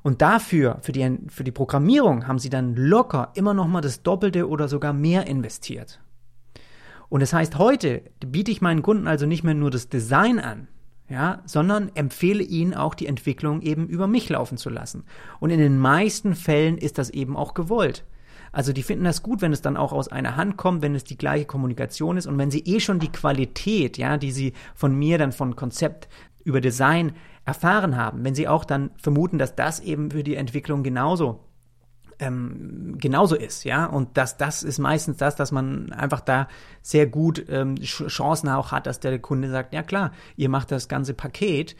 Und 0.04 0.22
dafür, 0.22 0.78
für 0.84 0.92
die, 0.92 1.18
für 1.30 1.44
die 1.44 1.52
Programmierung, 1.52 2.28
haben 2.28 2.38
sie 2.38 2.52
dann 2.52 2.76
locker 2.76 3.32
immer 3.34 3.56
noch 3.56 3.66
mal 3.66 3.82
das 3.82 4.04
Doppelte 4.04 4.48
oder 4.48 4.68
sogar 4.68 4.94
mehr 4.94 5.26
investiert. 5.26 6.00
Und 7.10 7.22
das 7.22 7.34
heißt, 7.34 7.58
heute 7.58 8.04
biete 8.20 8.52
ich 8.52 8.62
meinen 8.62 8.84
Kunden 8.84 9.08
also 9.08 9.26
nicht 9.26 9.44
mehr 9.44 9.56
nur 9.56 9.72
das 9.72 9.90
Design 9.90 10.38
an, 10.38 10.68
ja, 11.10 11.42
sondern 11.46 11.92
empfehle 11.96 12.44
ihnen 12.44 12.74
auch 12.74 12.96
die 12.96 13.08
Entwicklung 13.08 13.62
eben 13.62 13.88
über 13.88 14.08
mich 14.08 14.30
laufen 14.30 14.58
zu 14.58 14.70
lassen. 14.70 15.04
Und 15.40 15.52
in 15.52 15.60
den 15.60 15.78
meisten 15.78 16.36
Fällen 16.36 16.78
ist 16.78 16.98
das 16.98 17.10
eben 17.10 17.38
auch 17.38 17.54
gewollt. 17.54 18.06
Also 18.52 18.72
die 18.72 18.84
finden 18.84 19.04
das 19.04 19.22
gut, 19.22 19.42
wenn 19.42 19.52
es 19.52 19.62
dann 19.62 19.78
auch 19.78 19.92
aus 19.92 20.08
einer 20.08 20.38
Hand 20.38 20.56
kommt, 20.58 20.82
wenn 20.82 20.96
es 20.96 21.04
die 21.04 21.18
gleiche 21.18 21.46
Kommunikation 21.46 22.18
ist 22.18 22.26
und 22.26 22.38
wenn 22.38 22.52
sie 22.52 22.62
eh 22.62 22.80
schon 22.80 23.00
die 23.00 23.12
Qualität, 23.12 23.98
ja, 23.98 24.18
die 24.18 24.32
sie 24.32 24.54
von 24.74 24.96
mir 24.96 25.18
dann 25.18 25.34
von 25.34 25.56
Konzept 25.56 26.08
über 26.46 26.62
Design 26.62 27.14
erfahren 27.44 27.98
haben, 27.98 28.24
wenn 28.24 28.34
sie 28.34 28.48
auch 28.48 28.64
dann 28.64 28.92
vermuten, 28.98 29.38
dass 29.38 29.56
das 29.56 29.82
eben 29.82 30.12
für 30.12 30.24
die 30.24 30.36
Entwicklung 30.36 30.84
genauso 30.84 31.42
ähm, 32.20 32.96
genauso 33.00 33.36
ist, 33.36 33.64
ja. 33.64 33.86
Und 33.86 34.18
das, 34.18 34.38
das 34.38 34.64
ist 34.64 34.80
meistens 34.80 35.18
das, 35.18 35.36
dass 35.36 35.52
man 35.52 35.92
einfach 35.92 36.22
da 36.22 36.48
sehr 36.82 37.08
gut 37.08 37.46
ähm, 37.50 37.76
Chancen 37.76 38.50
auch 38.50 38.72
hat, 38.72 38.88
dass 38.88 39.00
der 39.00 39.20
Kunde 39.20 39.50
sagt, 39.50 39.74
ja 39.74 39.84
klar, 39.84 40.12
ihr 40.36 40.50
macht 40.50 40.72
das 40.72 40.88
ganze 40.88 41.14
Paket. 41.14 41.76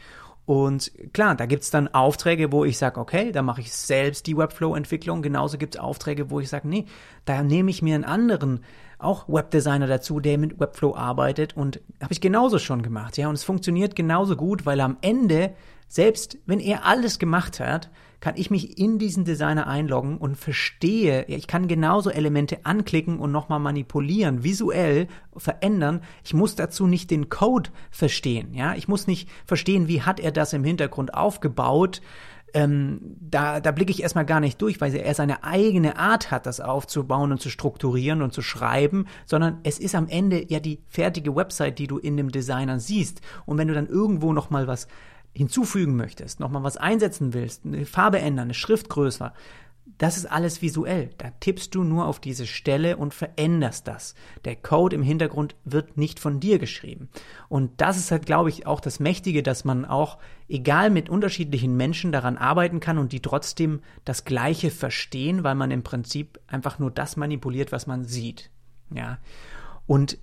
Und 0.46 0.92
klar, 1.12 1.34
da 1.34 1.44
gibt's 1.46 1.70
dann 1.70 1.88
Aufträge, 1.88 2.52
wo 2.52 2.64
ich 2.64 2.78
sage, 2.78 3.00
okay, 3.00 3.32
da 3.32 3.42
mache 3.42 3.62
ich 3.62 3.72
selbst 3.72 4.28
die 4.28 4.36
Webflow-Entwicklung. 4.36 5.20
Genauso 5.20 5.58
gibt's 5.58 5.76
Aufträge, 5.76 6.30
wo 6.30 6.38
ich 6.38 6.48
sage, 6.48 6.68
nee, 6.68 6.86
da 7.24 7.42
nehme 7.42 7.70
ich 7.70 7.82
mir 7.82 7.96
einen 7.96 8.04
anderen, 8.04 8.60
auch 8.98 9.28
Webdesigner 9.28 9.88
dazu, 9.88 10.20
der 10.20 10.38
mit 10.38 10.60
Webflow 10.60 10.94
arbeitet. 10.94 11.56
Und 11.56 11.80
habe 12.00 12.12
ich 12.12 12.20
genauso 12.20 12.60
schon 12.60 12.82
gemacht, 12.82 13.16
ja. 13.18 13.28
Und 13.28 13.34
es 13.34 13.42
funktioniert 13.42 13.96
genauso 13.96 14.36
gut, 14.36 14.66
weil 14.66 14.80
am 14.80 14.98
Ende, 15.00 15.52
selbst 15.88 16.38
wenn 16.46 16.60
er 16.60 16.84
alles 16.84 17.18
gemacht 17.18 17.58
hat, 17.58 17.90
kann 18.20 18.36
ich 18.36 18.50
mich 18.50 18.78
in 18.78 18.98
diesen 18.98 19.24
Designer 19.24 19.66
einloggen 19.66 20.18
und 20.18 20.36
verstehe, 20.36 21.24
ich 21.26 21.46
kann 21.46 21.68
genauso 21.68 22.10
Elemente 22.10 22.64
anklicken 22.64 23.18
und 23.18 23.32
nochmal 23.32 23.60
manipulieren, 23.60 24.42
visuell 24.42 25.08
verändern. 25.36 26.00
Ich 26.24 26.34
muss 26.34 26.54
dazu 26.54 26.86
nicht 26.86 27.10
den 27.10 27.28
Code 27.28 27.70
verstehen, 27.90 28.54
ja. 28.54 28.74
Ich 28.74 28.88
muss 28.88 29.06
nicht 29.06 29.28
verstehen, 29.44 29.88
wie 29.88 30.02
hat 30.02 30.20
er 30.20 30.32
das 30.32 30.52
im 30.52 30.64
Hintergrund 30.64 31.14
aufgebaut. 31.14 32.00
Ähm, 32.54 33.00
da, 33.20 33.60
da 33.60 33.70
blicke 33.70 33.90
ich 33.90 34.02
erstmal 34.02 34.24
gar 34.24 34.40
nicht 34.40 34.62
durch, 34.62 34.80
weil 34.80 34.94
er 34.94 35.14
seine 35.14 35.44
eigene 35.44 35.98
Art 35.98 36.30
hat, 36.30 36.46
das 36.46 36.60
aufzubauen 36.60 37.32
und 37.32 37.40
zu 37.40 37.50
strukturieren 37.50 38.22
und 38.22 38.32
zu 38.32 38.40
schreiben, 38.40 39.06
sondern 39.26 39.58
es 39.64 39.78
ist 39.78 39.94
am 39.94 40.08
Ende 40.08 40.50
ja 40.50 40.58
die 40.58 40.80
fertige 40.88 41.36
Website, 41.36 41.78
die 41.78 41.86
du 41.86 41.98
in 41.98 42.16
dem 42.16 42.30
Designer 42.30 42.80
siehst. 42.80 43.20
Und 43.44 43.58
wenn 43.58 43.68
du 43.68 43.74
dann 43.74 43.88
irgendwo 43.88 44.32
nochmal 44.32 44.66
was 44.66 44.88
hinzufügen 45.36 45.96
möchtest, 45.96 46.40
nochmal 46.40 46.62
was 46.62 46.78
einsetzen 46.78 47.34
willst, 47.34 47.64
eine 47.64 47.84
Farbe 47.84 48.18
ändern, 48.18 48.44
eine 48.44 48.54
Schrift 48.54 48.88
größer, 48.88 49.34
das 49.98 50.16
ist 50.16 50.26
alles 50.26 50.62
visuell. 50.62 51.10
Da 51.18 51.30
tippst 51.40 51.74
du 51.74 51.84
nur 51.84 52.06
auf 52.06 52.20
diese 52.20 52.46
Stelle 52.46 52.96
und 52.96 53.14
veränderst 53.14 53.86
das. 53.86 54.14
Der 54.44 54.56
Code 54.56 54.96
im 54.96 55.02
Hintergrund 55.02 55.54
wird 55.64 55.96
nicht 55.96 56.20
von 56.20 56.40
dir 56.40 56.58
geschrieben. 56.58 57.08
Und 57.48 57.80
das 57.80 57.96
ist 57.96 58.10
halt, 58.10 58.26
glaube 58.26 58.50
ich, 58.50 58.66
auch 58.66 58.80
das 58.80 59.00
Mächtige, 59.00 59.42
dass 59.42 59.64
man 59.64 59.84
auch, 59.84 60.18
egal 60.48 60.90
mit 60.90 61.08
unterschiedlichen 61.08 61.76
Menschen 61.76 62.12
daran 62.12 62.36
arbeiten 62.36 62.80
kann 62.80 62.98
und 62.98 63.12
die 63.12 63.20
trotzdem 63.20 63.80
das 64.04 64.24
Gleiche 64.24 64.70
verstehen, 64.70 65.44
weil 65.44 65.54
man 65.54 65.70
im 65.70 65.82
Prinzip 65.82 66.40
einfach 66.46 66.78
nur 66.78 66.90
das 66.90 67.16
manipuliert, 67.16 67.72
was 67.72 67.86
man 67.86 68.04
sieht. 68.04 68.50
Ja. 68.90 69.18
Und 69.86 70.18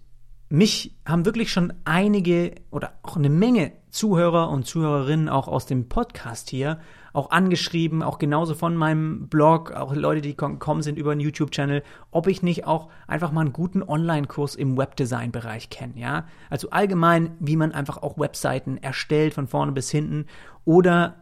mich 0.53 0.95
haben 1.03 1.25
wirklich 1.25 1.51
schon 1.51 1.73
einige 1.83 2.53
oder 2.69 2.93
auch 3.01 3.17
eine 3.17 3.31
Menge 3.31 3.71
Zuhörer 3.89 4.49
und 4.49 4.67
Zuhörerinnen 4.67 5.27
auch 5.27 5.47
aus 5.47 5.65
dem 5.65 5.89
Podcast 5.89 6.51
hier 6.51 6.79
auch 7.11 7.31
angeschrieben, 7.31 8.03
auch 8.03 8.19
genauso 8.19 8.53
von 8.53 8.75
meinem 8.75 9.29
Blog, 9.29 9.71
auch 9.71 9.95
Leute, 9.95 10.21
die 10.21 10.37
gekommen 10.37 10.83
sind 10.83 10.99
über 10.99 11.11
einen 11.11 11.21
YouTube-Channel, 11.21 11.81
ob 12.11 12.27
ich 12.27 12.43
nicht 12.43 12.67
auch 12.67 12.89
einfach 13.07 13.31
mal 13.31 13.41
einen 13.41 13.53
guten 13.53 13.81
Online-Kurs 13.81 14.53
im 14.53 14.77
Webdesign-Bereich 14.77 15.71
kenne, 15.71 15.93
ja. 15.95 16.27
Also 16.51 16.69
allgemein, 16.69 17.35
wie 17.39 17.55
man 17.55 17.71
einfach 17.71 18.03
auch 18.03 18.19
Webseiten 18.19 18.77
erstellt, 18.77 19.33
von 19.33 19.47
vorne 19.47 19.71
bis 19.71 19.89
hinten, 19.89 20.27
oder 20.65 21.15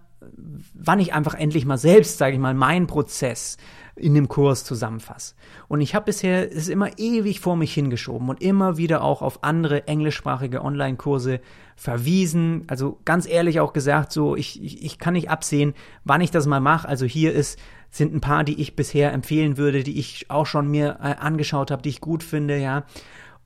wann 0.74 1.00
ich 1.00 1.14
einfach 1.14 1.34
endlich 1.34 1.66
mal 1.66 1.78
selbst, 1.78 2.18
sage 2.18 2.34
ich 2.34 2.40
mal, 2.40 2.54
meinen 2.54 2.88
Prozess 2.88 3.58
in 3.96 4.14
dem 4.14 4.28
Kurs 4.28 4.64
zusammenfasse. 4.64 5.36
Und 5.68 5.82
ich 5.82 5.96
habe 5.96 6.06
bisher 6.06 6.52
es 6.52 6.70
immer 6.70 6.98
ewig 6.98 7.40
vor 7.40 7.56
mich 7.56 7.74
hingeschoben 7.74 8.30
und 8.30 8.42
immer 8.42 8.78
wieder 8.78 9.04
auch 9.04 9.22
auf 9.22 9.44
andere 9.44 9.88
englischsprachige 9.88 10.64
Online-Kurse 10.64 11.42
verwiesen. 11.76 12.64
Also 12.68 13.00
ganz 13.06 13.28
ehrlich 13.28 13.60
auch 13.60 13.74
gesagt, 13.74 14.12
so 14.12 14.36
ich, 14.36 14.62
ich, 14.64 14.84
ich 14.84 15.00
kann 15.00 15.14
nicht 15.14 15.30
absehen, 15.30 15.74
wann 16.04 16.22
ich 16.22 16.32
das 16.32 16.48
mal 16.48 16.62
mache. 16.62 16.88
Also 16.88 17.06
hier 17.06 17.34
ist 17.34 17.60
sind 17.94 18.14
ein 18.16 18.22
paar, 18.22 18.46
die 18.46 18.62
ich 18.62 18.78
bisher 18.78 19.12
empfehlen 19.12 19.58
würde, 19.58 19.84
die 19.84 20.00
ich 20.00 20.30
auch 20.30 20.46
schon 20.46 20.70
mir 20.70 21.00
äh, 21.02 21.16
angeschaut 21.20 21.72
habe, 21.72 21.82
die 21.82 21.90
ich 21.90 22.00
gut 22.00 22.24
finde, 22.24 22.58
ja. 22.58 22.86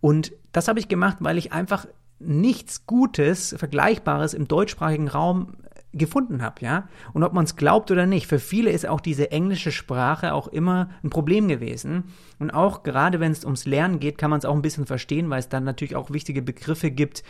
Und 0.01 0.33
das 0.51 0.67
habe 0.67 0.79
ich 0.79 0.87
gemacht, 0.87 1.17
weil 1.19 1.39
ich 1.39 1.51
einfach 1.51 1.87
nichts 2.19 2.85
Gutes, 2.85 3.55
Vergleichbares 3.57 4.35
im 4.35 4.47
deutschsprachigen 4.47 5.07
Raum 5.07 5.55
gefunden 5.97 6.41
habe, 6.41 6.63
ja. 6.63 6.87
Und 7.13 7.23
ob 7.23 7.33
man 7.33 7.45
es 7.45 7.55
glaubt 7.55 7.91
oder 7.91 8.05
nicht, 8.05 8.27
für 8.27 8.39
viele 8.39 8.69
ist 8.69 8.87
auch 8.87 9.01
diese 9.01 9.31
englische 9.31 9.71
Sprache 9.71 10.33
auch 10.33 10.47
immer 10.47 10.89
ein 11.03 11.09
Problem 11.09 11.47
gewesen. 11.47 12.05
Und 12.39 12.51
auch 12.51 12.83
gerade 12.83 13.19
wenn 13.19 13.31
es 13.31 13.45
ums 13.45 13.65
Lernen 13.65 13.99
geht, 13.99 14.17
kann 14.17 14.29
man 14.29 14.39
es 14.39 14.45
auch 14.45 14.55
ein 14.55 14.61
bisschen 14.61 14.85
verstehen, 14.85 15.29
weil 15.29 15.39
es 15.39 15.49
dann 15.49 15.63
natürlich 15.63 15.95
auch 15.95 16.11
wichtige 16.11 16.41
Begriffe 16.41 16.91
gibt, 16.91 17.23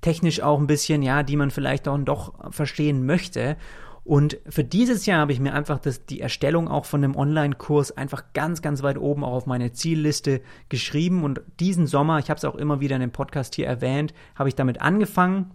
technisch 0.00 0.42
auch 0.42 0.58
ein 0.58 0.66
bisschen, 0.66 1.02
ja, 1.02 1.22
die 1.22 1.36
man 1.36 1.50
vielleicht 1.50 1.88
auch 1.88 1.98
doch 1.98 2.52
verstehen 2.52 3.06
möchte. 3.06 3.56
Und 4.04 4.38
für 4.48 4.64
dieses 4.64 5.04
Jahr 5.04 5.20
habe 5.20 5.32
ich 5.32 5.40
mir 5.40 5.52
einfach 5.52 5.78
das, 5.78 6.06
die 6.06 6.20
Erstellung 6.20 6.66
auch 6.66 6.86
von 6.86 7.04
einem 7.04 7.14
Online-Kurs 7.14 7.94
einfach 7.94 8.24
ganz, 8.32 8.62
ganz 8.62 8.82
weit 8.82 8.96
oben 8.96 9.22
auch 9.22 9.34
auf 9.34 9.46
meine 9.46 9.72
Zielliste 9.72 10.40
geschrieben. 10.70 11.24
Und 11.24 11.42
diesen 11.60 11.86
Sommer, 11.86 12.18
ich 12.18 12.30
habe 12.30 12.38
es 12.38 12.46
auch 12.46 12.54
immer 12.54 12.80
wieder 12.80 12.96
in 12.96 13.02
dem 13.02 13.10
Podcast 13.10 13.54
hier 13.54 13.66
erwähnt, 13.66 14.14
habe 14.34 14.48
ich 14.48 14.54
damit 14.54 14.80
angefangen 14.80 15.50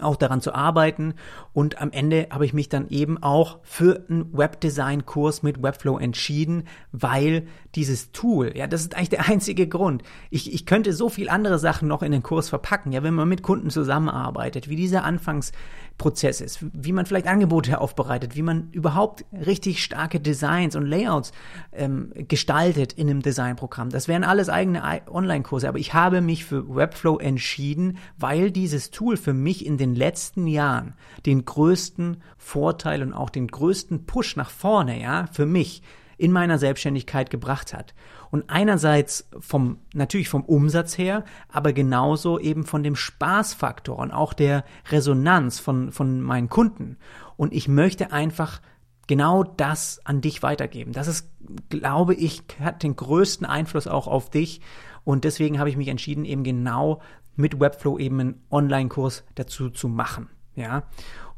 auch 0.00 0.16
daran 0.16 0.40
zu 0.40 0.54
arbeiten 0.54 1.14
und 1.52 1.80
am 1.80 1.90
Ende 1.90 2.28
habe 2.30 2.44
ich 2.44 2.52
mich 2.52 2.68
dann 2.68 2.88
eben 2.88 3.22
auch 3.22 3.58
für 3.62 4.04
einen 4.08 4.36
Webdesign-Kurs 4.36 5.42
mit 5.42 5.62
Webflow 5.62 5.98
entschieden, 5.98 6.64
weil 6.92 7.46
dieses 7.74 8.12
Tool, 8.12 8.52
ja, 8.56 8.66
das 8.66 8.82
ist 8.82 8.94
eigentlich 8.94 9.08
der 9.10 9.28
einzige 9.28 9.66
Grund. 9.68 10.02
Ich, 10.30 10.52
ich 10.52 10.66
könnte 10.66 10.92
so 10.92 11.08
viel 11.08 11.28
andere 11.28 11.58
Sachen 11.58 11.88
noch 11.88 12.02
in 12.02 12.12
den 12.12 12.22
Kurs 12.22 12.48
verpacken, 12.48 12.92
ja, 12.92 13.02
wenn 13.02 13.14
man 13.14 13.28
mit 13.28 13.42
Kunden 13.42 13.70
zusammenarbeitet, 13.70 14.68
wie 14.68 14.76
dieser 14.76 15.04
Anfangsprozess 15.04 16.40
ist, 16.40 16.58
wie 16.72 16.92
man 16.92 17.06
vielleicht 17.06 17.26
Angebote 17.26 17.80
aufbereitet, 17.80 18.36
wie 18.36 18.42
man 18.42 18.68
überhaupt 18.72 19.24
richtig 19.32 19.82
starke 19.82 20.20
Designs 20.20 20.76
und 20.76 20.84
Layouts 20.84 21.32
ähm, 21.72 22.12
gestaltet 22.28 22.92
in 22.92 23.08
einem 23.08 23.22
Designprogramm. 23.22 23.90
Das 23.90 24.08
wären 24.08 24.24
alles 24.24 24.48
eigene 24.48 24.82
Online-Kurse, 25.10 25.68
aber 25.68 25.78
ich 25.78 25.94
habe 25.94 26.20
mich 26.20 26.44
für 26.44 26.74
Webflow 26.74 27.18
entschieden, 27.18 27.98
weil 28.18 28.50
dieses 28.50 28.90
Tool 28.90 29.16
für 29.16 29.32
mich 29.32 29.64
in 29.64 29.78
den 29.78 29.85
den 29.90 29.94
letzten 29.94 30.46
Jahren 30.46 30.94
den 31.24 31.44
größten 31.44 32.22
Vorteil 32.36 33.02
und 33.02 33.12
auch 33.12 33.30
den 33.30 33.48
größten 33.48 34.06
Push 34.06 34.36
nach 34.36 34.50
vorne, 34.50 35.00
ja, 35.00 35.26
für 35.32 35.46
mich 35.46 35.82
in 36.18 36.32
meiner 36.32 36.58
Selbstständigkeit 36.58 37.30
gebracht 37.30 37.74
hat. 37.74 37.94
Und 38.30 38.48
einerseits 38.48 39.28
vom, 39.38 39.78
natürlich 39.94 40.28
vom 40.28 40.44
Umsatz 40.44 40.98
her, 40.98 41.24
aber 41.48 41.72
genauso 41.72 42.38
eben 42.38 42.64
von 42.64 42.82
dem 42.82 42.96
Spaßfaktor 42.96 43.98
und 43.98 44.10
auch 44.10 44.32
der 44.32 44.64
Resonanz 44.90 45.58
von, 45.58 45.92
von 45.92 46.20
meinen 46.20 46.48
Kunden. 46.48 46.96
Und 47.36 47.52
ich 47.52 47.68
möchte 47.68 48.12
einfach 48.12 48.60
genau 49.06 49.44
das 49.44 50.00
an 50.04 50.20
dich 50.20 50.42
weitergeben. 50.42 50.92
Das 50.92 51.06
ist, 51.06 51.30
glaube 51.68 52.14
ich, 52.14 52.42
hat 52.60 52.82
den 52.82 52.96
größten 52.96 53.46
Einfluss 53.46 53.86
auch 53.86 54.06
auf 54.06 54.30
dich. 54.30 54.60
Und 55.04 55.24
deswegen 55.24 55.58
habe 55.58 55.70
ich 55.70 55.76
mich 55.76 55.88
entschieden, 55.88 56.24
eben 56.24 56.42
genau 56.42 57.00
mit 57.36 57.60
Webflow 57.60 57.98
eben 57.98 58.20
einen 58.20 58.42
Online-Kurs 58.50 59.24
dazu 59.34 59.70
zu 59.70 59.88
machen. 59.88 60.28
Ja. 60.54 60.84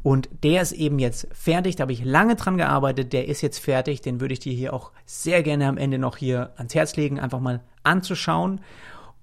Und 0.03 0.29
der 0.45 0.63
ist 0.63 0.73
eben 0.73 0.99
jetzt 0.99 1.27
fertig, 1.33 1.77
da 1.77 1.83
habe 1.83 1.93
ich 1.93 2.05
lange 2.05 2.37
dran 2.37 2.57
gearbeitet, 2.57 3.13
der 3.13 3.27
ist 3.27 3.43
jetzt 3.43 3.59
fertig, 3.59 4.01
den 4.01 4.21
würde 4.21 4.33
ich 4.33 4.41
dir 4.41 4.53
hier 4.53 4.73
auch 4.73 4.93
sehr 5.05 5.43
gerne 5.43 5.67
am 5.67 5.77
Ende 5.77 5.99
noch 5.99 6.17
hier 6.17 6.53
ans 6.57 6.75
Herz 6.75 6.97
legen, 6.97 7.19
einfach 7.19 7.41
mal 7.41 7.63
anzuschauen. 7.83 8.61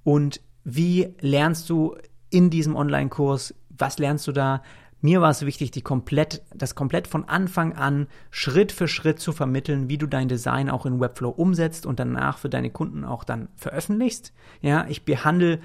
Und 0.04 0.42
wie 0.64 1.16
lernst 1.22 1.70
du 1.70 1.96
in 2.30 2.50
diesem 2.50 2.76
Online-Kurs, 2.76 3.56
was 3.70 3.98
lernst 4.00 4.28
du 4.28 4.32
da? 4.34 4.62
Mir 5.00 5.22
war 5.22 5.30
es 5.30 5.46
wichtig, 5.46 5.72
die 5.72 5.82
komplett, 5.82 6.42
das 6.54 6.76
komplett 6.76 7.08
von 7.08 7.30
Anfang 7.30 7.74
an 7.74 8.08
Schritt 8.32 8.72
für 8.72 8.88
Schritt 8.88 9.20
zu 9.20 9.34
vermitteln, 9.34 9.88
wie 9.88 9.98
du 9.98 10.08
dein 10.08 10.28
Design 10.28 10.70
auch 10.70 10.86
in 10.86 11.00
Webflow 11.00 11.30
umsetzt 11.30 11.86
und 11.86 12.00
danach 12.00 12.40
für 12.40 12.50
deine 12.50 12.72
Kunden 12.72 13.06
auch 13.06 13.24
dann 13.24 13.50
veröffentlichst. 13.56 14.34
Ja, 14.62 14.88
ich 14.90 15.06
behandle 15.06 15.60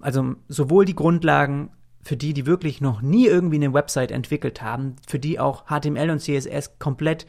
also 0.00 0.34
sowohl 0.48 0.84
die 0.84 0.96
Grundlagen 0.96 1.70
für 2.02 2.16
die, 2.16 2.32
die 2.32 2.46
wirklich 2.46 2.80
noch 2.80 3.02
nie 3.02 3.26
irgendwie 3.26 3.56
eine 3.56 3.74
Website 3.74 4.12
entwickelt 4.12 4.62
haben, 4.62 4.96
für 5.06 5.18
die 5.18 5.40
auch 5.40 5.64
HTML 5.66 6.10
und 6.10 6.20
CSS 6.20 6.78
komplett 6.78 7.26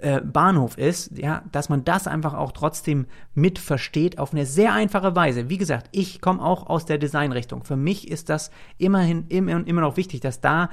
äh, 0.00 0.20
Bahnhof 0.20 0.78
ist, 0.78 1.16
ja, 1.18 1.42
dass 1.50 1.68
man 1.68 1.84
das 1.84 2.06
einfach 2.06 2.34
auch 2.34 2.52
trotzdem 2.52 3.06
mit 3.34 3.58
versteht 3.58 4.18
auf 4.18 4.32
eine 4.32 4.46
sehr 4.46 4.72
einfache 4.72 5.16
Weise. 5.16 5.48
Wie 5.48 5.58
gesagt, 5.58 5.88
ich 5.92 6.20
komme 6.20 6.42
auch 6.42 6.66
aus 6.66 6.84
der 6.84 6.98
Designrichtung. 6.98 7.64
Für 7.64 7.76
mich 7.76 8.08
ist 8.08 8.28
das 8.28 8.50
immerhin 8.76 9.26
immer, 9.28 9.66
immer 9.66 9.80
noch 9.80 9.96
wichtig, 9.96 10.20
dass 10.20 10.40
da 10.40 10.70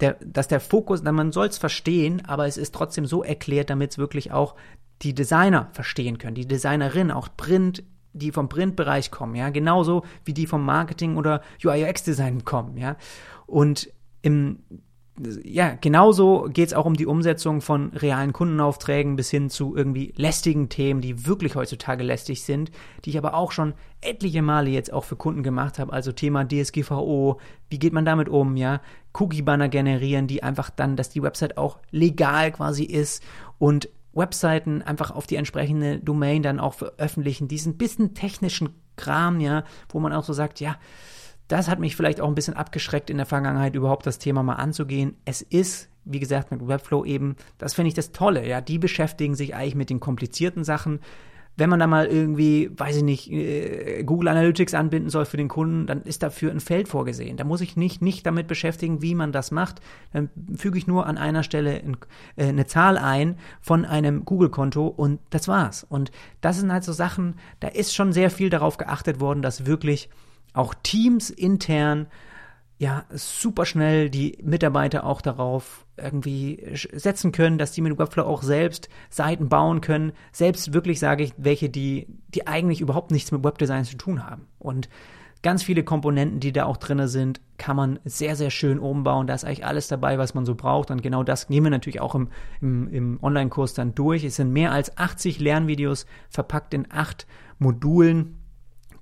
der, 0.00 0.16
dass 0.24 0.48
der 0.48 0.60
Fokus, 0.60 1.02
man 1.02 1.32
soll 1.32 1.48
es 1.48 1.58
verstehen, 1.58 2.22
aber 2.26 2.46
es 2.46 2.56
ist 2.56 2.74
trotzdem 2.74 3.04
so 3.04 3.22
erklärt, 3.22 3.68
damit 3.68 3.90
es 3.90 3.98
wirklich 3.98 4.32
auch 4.32 4.54
die 5.02 5.14
Designer 5.14 5.68
verstehen 5.72 6.16
können, 6.16 6.34
die 6.34 6.48
Designerin, 6.48 7.10
auch 7.10 7.28
Print, 7.36 7.82
die 8.16 8.32
vom 8.32 8.48
Printbereich 8.48 9.10
kommen, 9.10 9.34
ja, 9.34 9.50
genauso 9.50 10.02
wie 10.24 10.34
die 10.34 10.46
vom 10.46 10.64
Marketing 10.64 11.16
oder 11.16 11.42
UI 11.64 11.84
UX 11.84 12.02
Design 12.02 12.44
kommen, 12.44 12.76
ja. 12.76 12.96
Und 13.46 13.90
im 14.22 14.58
ja, 15.44 15.76
genauso 15.80 16.48
geht 16.52 16.68
es 16.68 16.74
auch 16.74 16.84
um 16.84 16.94
die 16.94 17.06
Umsetzung 17.06 17.62
von 17.62 17.90
realen 17.92 18.34
Kundenaufträgen 18.34 19.16
bis 19.16 19.30
hin 19.30 19.48
zu 19.48 19.74
irgendwie 19.74 20.12
lästigen 20.16 20.68
Themen, 20.68 21.00
die 21.00 21.26
wirklich 21.26 21.56
heutzutage 21.56 22.02
lästig 22.02 22.42
sind, 22.42 22.70
die 23.04 23.10
ich 23.10 23.18
aber 23.18 23.34
auch 23.34 23.50
schon 23.50 23.74
etliche 24.02 24.42
Male 24.42 24.68
jetzt 24.68 24.92
auch 24.92 25.04
für 25.04 25.16
Kunden 25.16 25.42
gemacht 25.42 25.78
habe. 25.78 25.92
Also 25.92 26.12
Thema 26.12 26.44
DSGVO, 26.44 27.40
wie 27.70 27.78
geht 27.78 27.94
man 27.94 28.04
damit 28.04 28.28
um, 28.28 28.56
ja? 28.56 28.82
Cookie-Banner 29.14 29.70
generieren, 29.70 30.26
die 30.26 30.42
einfach 30.42 30.68
dann, 30.68 30.96
dass 30.96 31.08
die 31.08 31.22
Website 31.22 31.56
auch 31.56 31.78
legal 31.90 32.52
quasi 32.52 32.84
ist 32.84 33.22
und 33.58 33.88
Webseiten 34.16 34.82
einfach 34.82 35.10
auf 35.10 35.26
die 35.26 35.36
entsprechende 35.36 35.98
Domain 36.00 36.42
dann 36.42 36.60
auch 36.60 36.74
veröffentlichen. 36.74 37.48
Diesen 37.48 37.76
bisschen 37.76 38.14
technischen 38.14 38.70
Kram, 38.96 39.40
ja, 39.40 39.64
wo 39.90 40.00
man 40.00 40.12
auch 40.12 40.24
so 40.24 40.32
sagt, 40.32 40.60
ja, 40.60 40.76
das 41.48 41.68
hat 41.68 41.78
mich 41.78 41.94
vielleicht 41.94 42.20
auch 42.20 42.28
ein 42.28 42.34
bisschen 42.34 42.54
abgeschreckt 42.54 43.10
in 43.10 43.18
der 43.18 43.26
Vergangenheit, 43.26 43.74
überhaupt 43.76 44.06
das 44.06 44.18
Thema 44.18 44.42
mal 44.42 44.54
anzugehen. 44.54 45.16
Es 45.24 45.42
ist, 45.42 45.88
wie 46.04 46.18
gesagt, 46.18 46.50
mit 46.50 46.66
Webflow 46.66 47.04
eben, 47.04 47.36
das 47.58 47.74
finde 47.74 47.88
ich 47.88 47.94
das 47.94 48.12
Tolle, 48.12 48.46
ja. 48.46 48.60
Die 48.60 48.78
beschäftigen 48.78 49.34
sich 49.34 49.54
eigentlich 49.54 49.74
mit 49.74 49.90
den 49.90 50.00
komplizierten 50.00 50.64
Sachen. 50.64 51.00
Wenn 51.56 51.70
man 51.70 51.80
da 51.80 51.86
mal 51.86 52.06
irgendwie, 52.06 52.70
weiß 52.76 52.96
ich 52.96 53.02
nicht, 53.02 53.30
äh, 53.30 54.02
Google 54.04 54.28
Analytics 54.28 54.74
anbinden 54.74 55.10
soll 55.10 55.24
für 55.24 55.36
den 55.36 55.48
Kunden, 55.48 55.86
dann 55.86 56.02
ist 56.02 56.22
dafür 56.22 56.50
ein 56.50 56.60
Feld 56.60 56.88
vorgesehen. 56.88 57.36
Da 57.36 57.44
muss 57.44 57.60
ich 57.60 57.76
nicht, 57.76 58.02
nicht 58.02 58.26
damit 58.26 58.46
beschäftigen, 58.46 59.02
wie 59.02 59.14
man 59.14 59.32
das 59.32 59.50
macht. 59.50 59.80
Dann 60.12 60.28
füge 60.54 60.78
ich 60.78 60.86
nur 60.86 61.06
an 61.06 61.18
einer 61.18 61.42
Stelle 61.42 61.80
äh, 62.36 62.48
eine 62.48 62.66
Zahl 62.66 62.98
ein 62.98 63.36
von 63.60 63.84
einem 63.84 64.24
Google-Konto 64.24 64.86
und 64.86 65.20
das 65.30 65.48
war's. 65.48 65.84
Und 65.88 66.10
das 66.40 66.58
sind 66.58 66.72
halt 66.72 66.84
so 66.84 66.92
Sachen, 66.92 67.34
da 67.60 67.68
ist 67.68 67.94
schon 67.94 68.12
sehr 68.12 68.30
viel 68.30 68.50
darauf 68.50 68.76
geachtet 68.76 69.20
worden, 69.20 69.42
dass 69.42 69.66
wirklich 69.66 70.10
auch 70.52 70.74
Teams 70.82 71.30
intern 71.30 72.06
ja 72.78 73.04
super 73.10 73.64
schnell 73.64 74.10
die 74.10 74.38
Mitarbeiter 74.42 75.04
auch 75.04 75.20
darauf 75.20 75.86
irgendwie 75.96 76.62
setzen 76.92 77.32
können, 77.32 77.56
dass 77.56 77.72
die 77.72 77.80
mit 77.80 77.98
Webflow 77.98 78.24
auch 78.24 78.42
selbst 78.42 78.88
Seiten 79.08 79.48
bauen 79.48 79.80
können, 79.80 80.12
selbst 80.30 80.74
wirklich 80.74 80.98
sage 80.98 81.24
ich, 81.24 81.32
welche 81.38 81.70
die 81.70 82.06
die 82.28 82.46
eigentlich 82.46 82.80
überhaupt 82.80 83.10
nichts 83.10 83.32
mit 83.32 83.42
Webdesign 83.44 83.84
zu 83.84 83.96
tun 83.96 84.26
haben 84.26 84.46
und 84.58 84.88
ganz 85.42 85.62
viele 85.62 85.84
Komponenten, 85.84 86.40
die 86.40 86.52
da 86.52 86.64
auch 86.64 86.76
drin 86.76 87.06
sind, 87.06 87.40
kann 87.56 87.76
man 87.76 88.00
sehr, 88.04 88.34
sehr 88.34 88.50
schön 88.50 88.80
umbauen. 88.80 89.28
Da 89.28 89.34
ist 89.34 89.44
eigentlich 89.44 89.64
alles 89.64 89.86
dabei, 89.86 90.18
was 90.18 90.34
man 90.34 90.44
so 90.44 90.56
braucht. 90.56 90.90
Und 90.90 91.02
genau 91.02 91.22
das 91.22 91.48
nehmen 91.48 91.66
wir 91.66 91.70
natürlich 91.70 92.00
auch 92.00 92.16
im, 92.16 92.30
im, 92.60 92.88
im 92.88 93.18
Online-Kurs 93.22 93.74
dann 93.74 93.94
durch. 93.94 94.24
Es 94.24 94.36
sind 94.36 94.52
mehr 94.52 94.72
als 94.72 94.96
80 94.96 95.38
Lernvideos 95.38 96.06
verpackt 96.30 96.74
in 96.74 96.90
acht 96.90 97.28
Modulen 97.60 98.38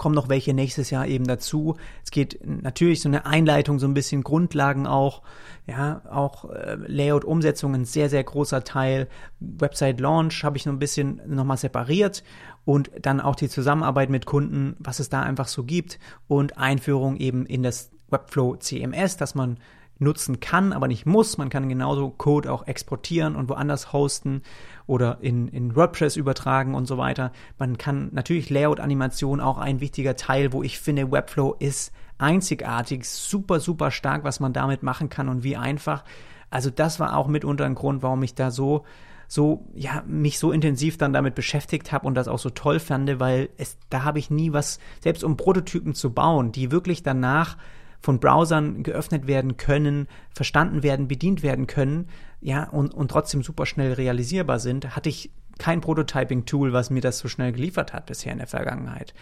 kommen 0.04 0.14
noch 0.14 0.28
welche 0.28 0.52
nächstes 0.52 0.90
Jahr 0.90 1.06
eben 1.06 1.26
dazu. 1.26 1.76
Es 2.04 2.10
geht 2.10 2.38
natürlich 2.44 3.00
so 3.00 3.08
eine 3.08 3.24
Einleitung, 3.24 3.78
so 3.78 3.86
ein 3.86 3.94
bisschen 3.94 4.22
Grundlagen 4.22 4.86
auch, 4.86 5.22
ja, 5.66 6.02
auch 6.10 6.50
äh, 6.50 6.74
Layout-Umsetzung 6.74 7.74
ein 7.74 7.86
sehr, 7.86 8.10
sehr 8.10 8.22
großer 8.22 8.64
Teil. 8.64 9.08
Website-Launch 9.40 10.44
habe 10.44 10.58
ich 10.58 10.66
noch 10.66 10.74
ein 10.74 10.78
bisschen 10.78 11.22
nochmal 11.26 11.56
separiert 11.56 12.22
und 12.66 12.90
dann 13.00 13.18
auch 13.18 13.34
die 13.34 13.48
Zusammenarbeit 13.48 14.10
mit 14.10 14.26
Kunden, 14.26 14.76
was 14.78 15.00
es 15.00 15.08
da 15.08 15.22
einfach 15.22 15.48
so 15.48 15.64
gibt 15.64 15.98
und 16.28 16.58
Einführung 16.58 17.16
eben 17.16 17.46
in 17.46 17.62
das 17.62 17.90
Webflow 18.10 18.56
CMS, 18.56 19.16
dass 19.16 19.34
man 19.34 19.56
nutzen 20.04 20.38
kann, 20.38 20.72
aber 20.72 20.86
nicht 20.86 21.06
muss. 21.06 21.38
Man 21.38 21.50
kann 21.50 21.68
genauso 21.68 22.10
Code 22.10 22.52
auch 22.52 22.66
exportieren 22.66 23.34
und 23.34 23.48
woanders 23.48 23.92
hosten 23.92 24.42
oder 24.86 25.18
in, 25.20 25.48
in 25.48 25.74
WordPress 25.74 26.16
übertragen 26.16 26.74
und 26.74 26.86
so 26.86 26.98
weiter. 26.98 27.32
Man 27.58 27.78
kann 27.78 28.10
natürlich 28.12 28.50
Layout-Animation 28.50 29.40
auch 29.40 29.58
ein 29.58 29.80
wichtiger 29.80 30.14
Teil, 30.14 30.52
wo 30.52 30.62
ich 30.62 30.78
finde, 30.78 31.10
Webflow 31.10 31.56
ist 31.58 31.92
einzigartig, 32.18 33.08
super, 33.08 33.58
super 33.58 33.90
stark, 33.90 34.22
was 34.22 34.38
man 34.38 34.52
damit 34.52 34.82
machen 34.82 35.08
kann 35.08 35.28
und 35.28 35.42
wie 35.42 35.56
einfach. 35.56 36.04
Also 36.50 36.70
das 36.70 37.00
war 37.00 37.16
auch 37.16 37.26
mitunter 37.26 37.64
ein 37.64 37.74
Grund, 37.74 38.02
warum 38.02 38.22
ich 38.22 38.34
da 38.34 38.52
so 38.52 38.84
so 39.26 39.66
ja 39.74 40.04
mich 40.06 40.38
so 40.38 40.52
intensiv 40.52 40.98
dann 40.98 41.12
damit 41.12 41.34
beschäftigt 41.34 41.92
habe 41.92 42.06
und 42.06 42.14
das 42.14 42.28
auch 42.28 42.38
so 42.38 42.50
toll 42.50 42.78
fand, 42.78 43.18
weil 43.18 43.48
es 43.56 43.78
da 43.90 44.04
habe 44.04 44.18
ich 44.18 44.30
nie 44.30 44.52
was 44.52 44.78
selbst 45.02 45.24
um 45.24 45.36
Prototypen 45.36 45.94
zu 45.94 46.12
bauen, 46.12 46.52
die 46.52 46.70
wirklich 46.70 47.02
danach 47.02 47.56
von 48.04 48.20
Browsern 48.20 48.82
geöffnet 48.82 49.26
werden 49.26 49.56
können, 49.56 50.08
verstanden 50.30 50.82
werden, 50.82 51.08
bedient 51.08 51.42
werden 51.42 51.66
können, 51.66 52.08
ja, 52.42 52.68
und, 52.68 52.92
und 52.92 53.10
trotzdem 53.10 53.42
super 53.42 53.64
schnell 53.64 53.94
realisierbar 53.94 54.58
sind, 54.58 54.94
hatte 54.94 55.08
ich 55.08 55.30
kein 55.58 55.80
Prototyping-Tool, 55.80 56.74
was 56.74 56.90
mir 56.90 57.00
das 57.00 57.18
so 57.18 57.28
schnell 57.28 57.52
geliefert 57.52 57.94
hat 57.94 58.04
bisher 58.04 58.32
in 58.32 58.38
der 58.38 58.46
Vergangenheit. 58.46 59.14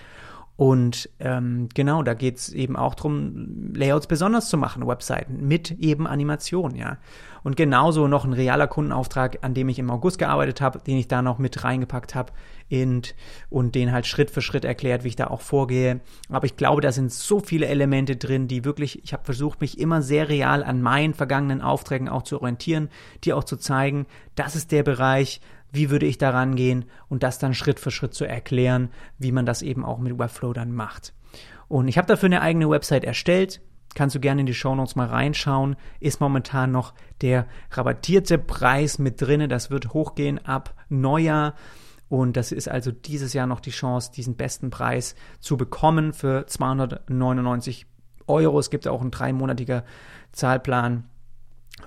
Und 0.56 1.08
ähm, 1.20 1.68
genau, 1.72 2.02
da 2.02 2.14
geht 2.14 2.38
es 2.38 2.48
eben 2.48 2.74
auch 2.74 2.96
darum, 2.96 3.72
Layouts 3.72 4.08
besonders 4.08 4.48
zu 4.48 4.56
machen, 4.56 4.84
Webseiten 4.84 5.46
mit 5.46 5.70
eben 5.70 6.08
Animation, 6.08 6.74
ja. 6.74 6.98
Und 7.42 7.56
genauso 7.56 8.08
noch 8.08 8.24
ein 8.24 8.32
realer 8.32 8.68
Kundenauftrag, 8.68 9.38
an 9.42 9.54
dem 9.54 9.68
ich 9.68 9.78
im 9.78 9.90
August 9.90 10.18
gearbeitet 10.18 10.60
habe, 10.60 10.78
den 10.78 10.98
ich 10.98 11.08
da 11.08 11.22
noch 11.22 11.38
mit 11.38 11.64
reingepackt 11.64 12.14
habe 12.14 12.32
und, 12.70 13.14
und 13.50 13.74
den 13.74 13.92
halt 13.92 14.06
Schritt 14.06 14.30
für 14.30 14.42
Schritt 14.42 14.64
erklärt, 14.64 15.04
wie 15.04 15.08
ich 15.08 15.16
da 15.16 15.26
auch 15.26 15.40
vorgehe. 15.40 16.00
Aber 16.28 16.46
ich 16.46 16.56
glaube, 16.56 16.80
da 16.80 16.92
sind 16.92 17.12
so 17.12 17.40
viele 17.40 17.66
Elemente 17.66 18.16
drin, 18.16 18.48
die 18.48 18.64
wirklich, 18.64 19.02
ich 19.04 19.12
habe 19.12 19.24
versucht, 19.24 19.60
mich 19.60 19.78
immer 19.78 20.02
sehr 20.02 20.28
real 20.28 20.62
an 20.62 20.82
meinen 20.82 21.14
vergangenen 21.14 21.60
Aufträgen 21.60 22.08
auch 22.08 22.22
zu 22.22 22.40
orientieren, 22.40 22.88
die 23.24 23.32
auch 23.32 23.44
zu 23.44 23.56
zeigen, 23.56 24.06
das 24.34 24.56
ist 24.56 24.72
der 24.72 24.82
Bereich, 24.82 25.40
wie 25.72 25.90
würde 25.90 26.06
ich 26.06 26.18
daran 26.18 26.54
gehen 26.54 26.84
und 27.08 27.22
das 27.22 27.38
dann 27.38 27.54
Schritt 27.54 27.80
für 27.80 27.90
Schritt 27.90 28.14
zu 28.14 28.24
erklären, 28.24 28.90
wie 29.18 29.32
man 29.32 29.46
das 29.46 29.62
eben 29.62 29.84
auch 29.84 29.98
mit 29.98 30.18
Webflow 30.18 30.52
dann 30.52 30.72
macht. 30.72 31.14
Und 31.68 31.88
ich 31.88 31.96
habe 31.96 32.06
dafür 32.06 32.26
eine 32.26 32.42
eigene 32.42 32.68
Website 32.68 33.04
erstellt. 33.04 33.62
Kannst 33.94 34.14
du 34.14 34.20
gerne 34.20 34.40
in 34.40 34.46
die 34.46 34.54
Show 34.54 34.74
Notes 34.74 34.96
mal 34.96 35.06
reinschauen. 35.08 35.76
Ist 36.00 36.20
momentan 36.20 36.70
noch 36.70 36.94
der 37.20 37.46
rabattierte 37.70 38.38
Preis 38.38 38.98
mit 38.98 39.20
drinne. 39.20 39.48
Das 39.48 39.70
wird 39.70 39.92
hochgehen 39.92 40.44
ab 40.44 40.74
Neujahr. 40.88 41.54
Und 42.08 42.36
das 42.36 42.52
ist 42.52 42.68
also 42.68 42.90
dieses 42.90 43.32
Jahr 43.32 43.46
noch 43.46 43.60
die 43.60 43.70
Chance, 43.70 44.12
diesen 44.14 44.36
besten 44.36 44.70
Preis 44.70 45.14
zu 45.40 45.56
bekommen 45.56 46.12
für 46.12 46.46
299 46.46 47.86
Euro. 48.26 48.58
Es 48.58 48.70
gibt 48.70 48.86
auch 48.86 49.00
einen 49.00 49.10
dreimonatiger 49.10 49.84
Zahlplan 50.32 51.08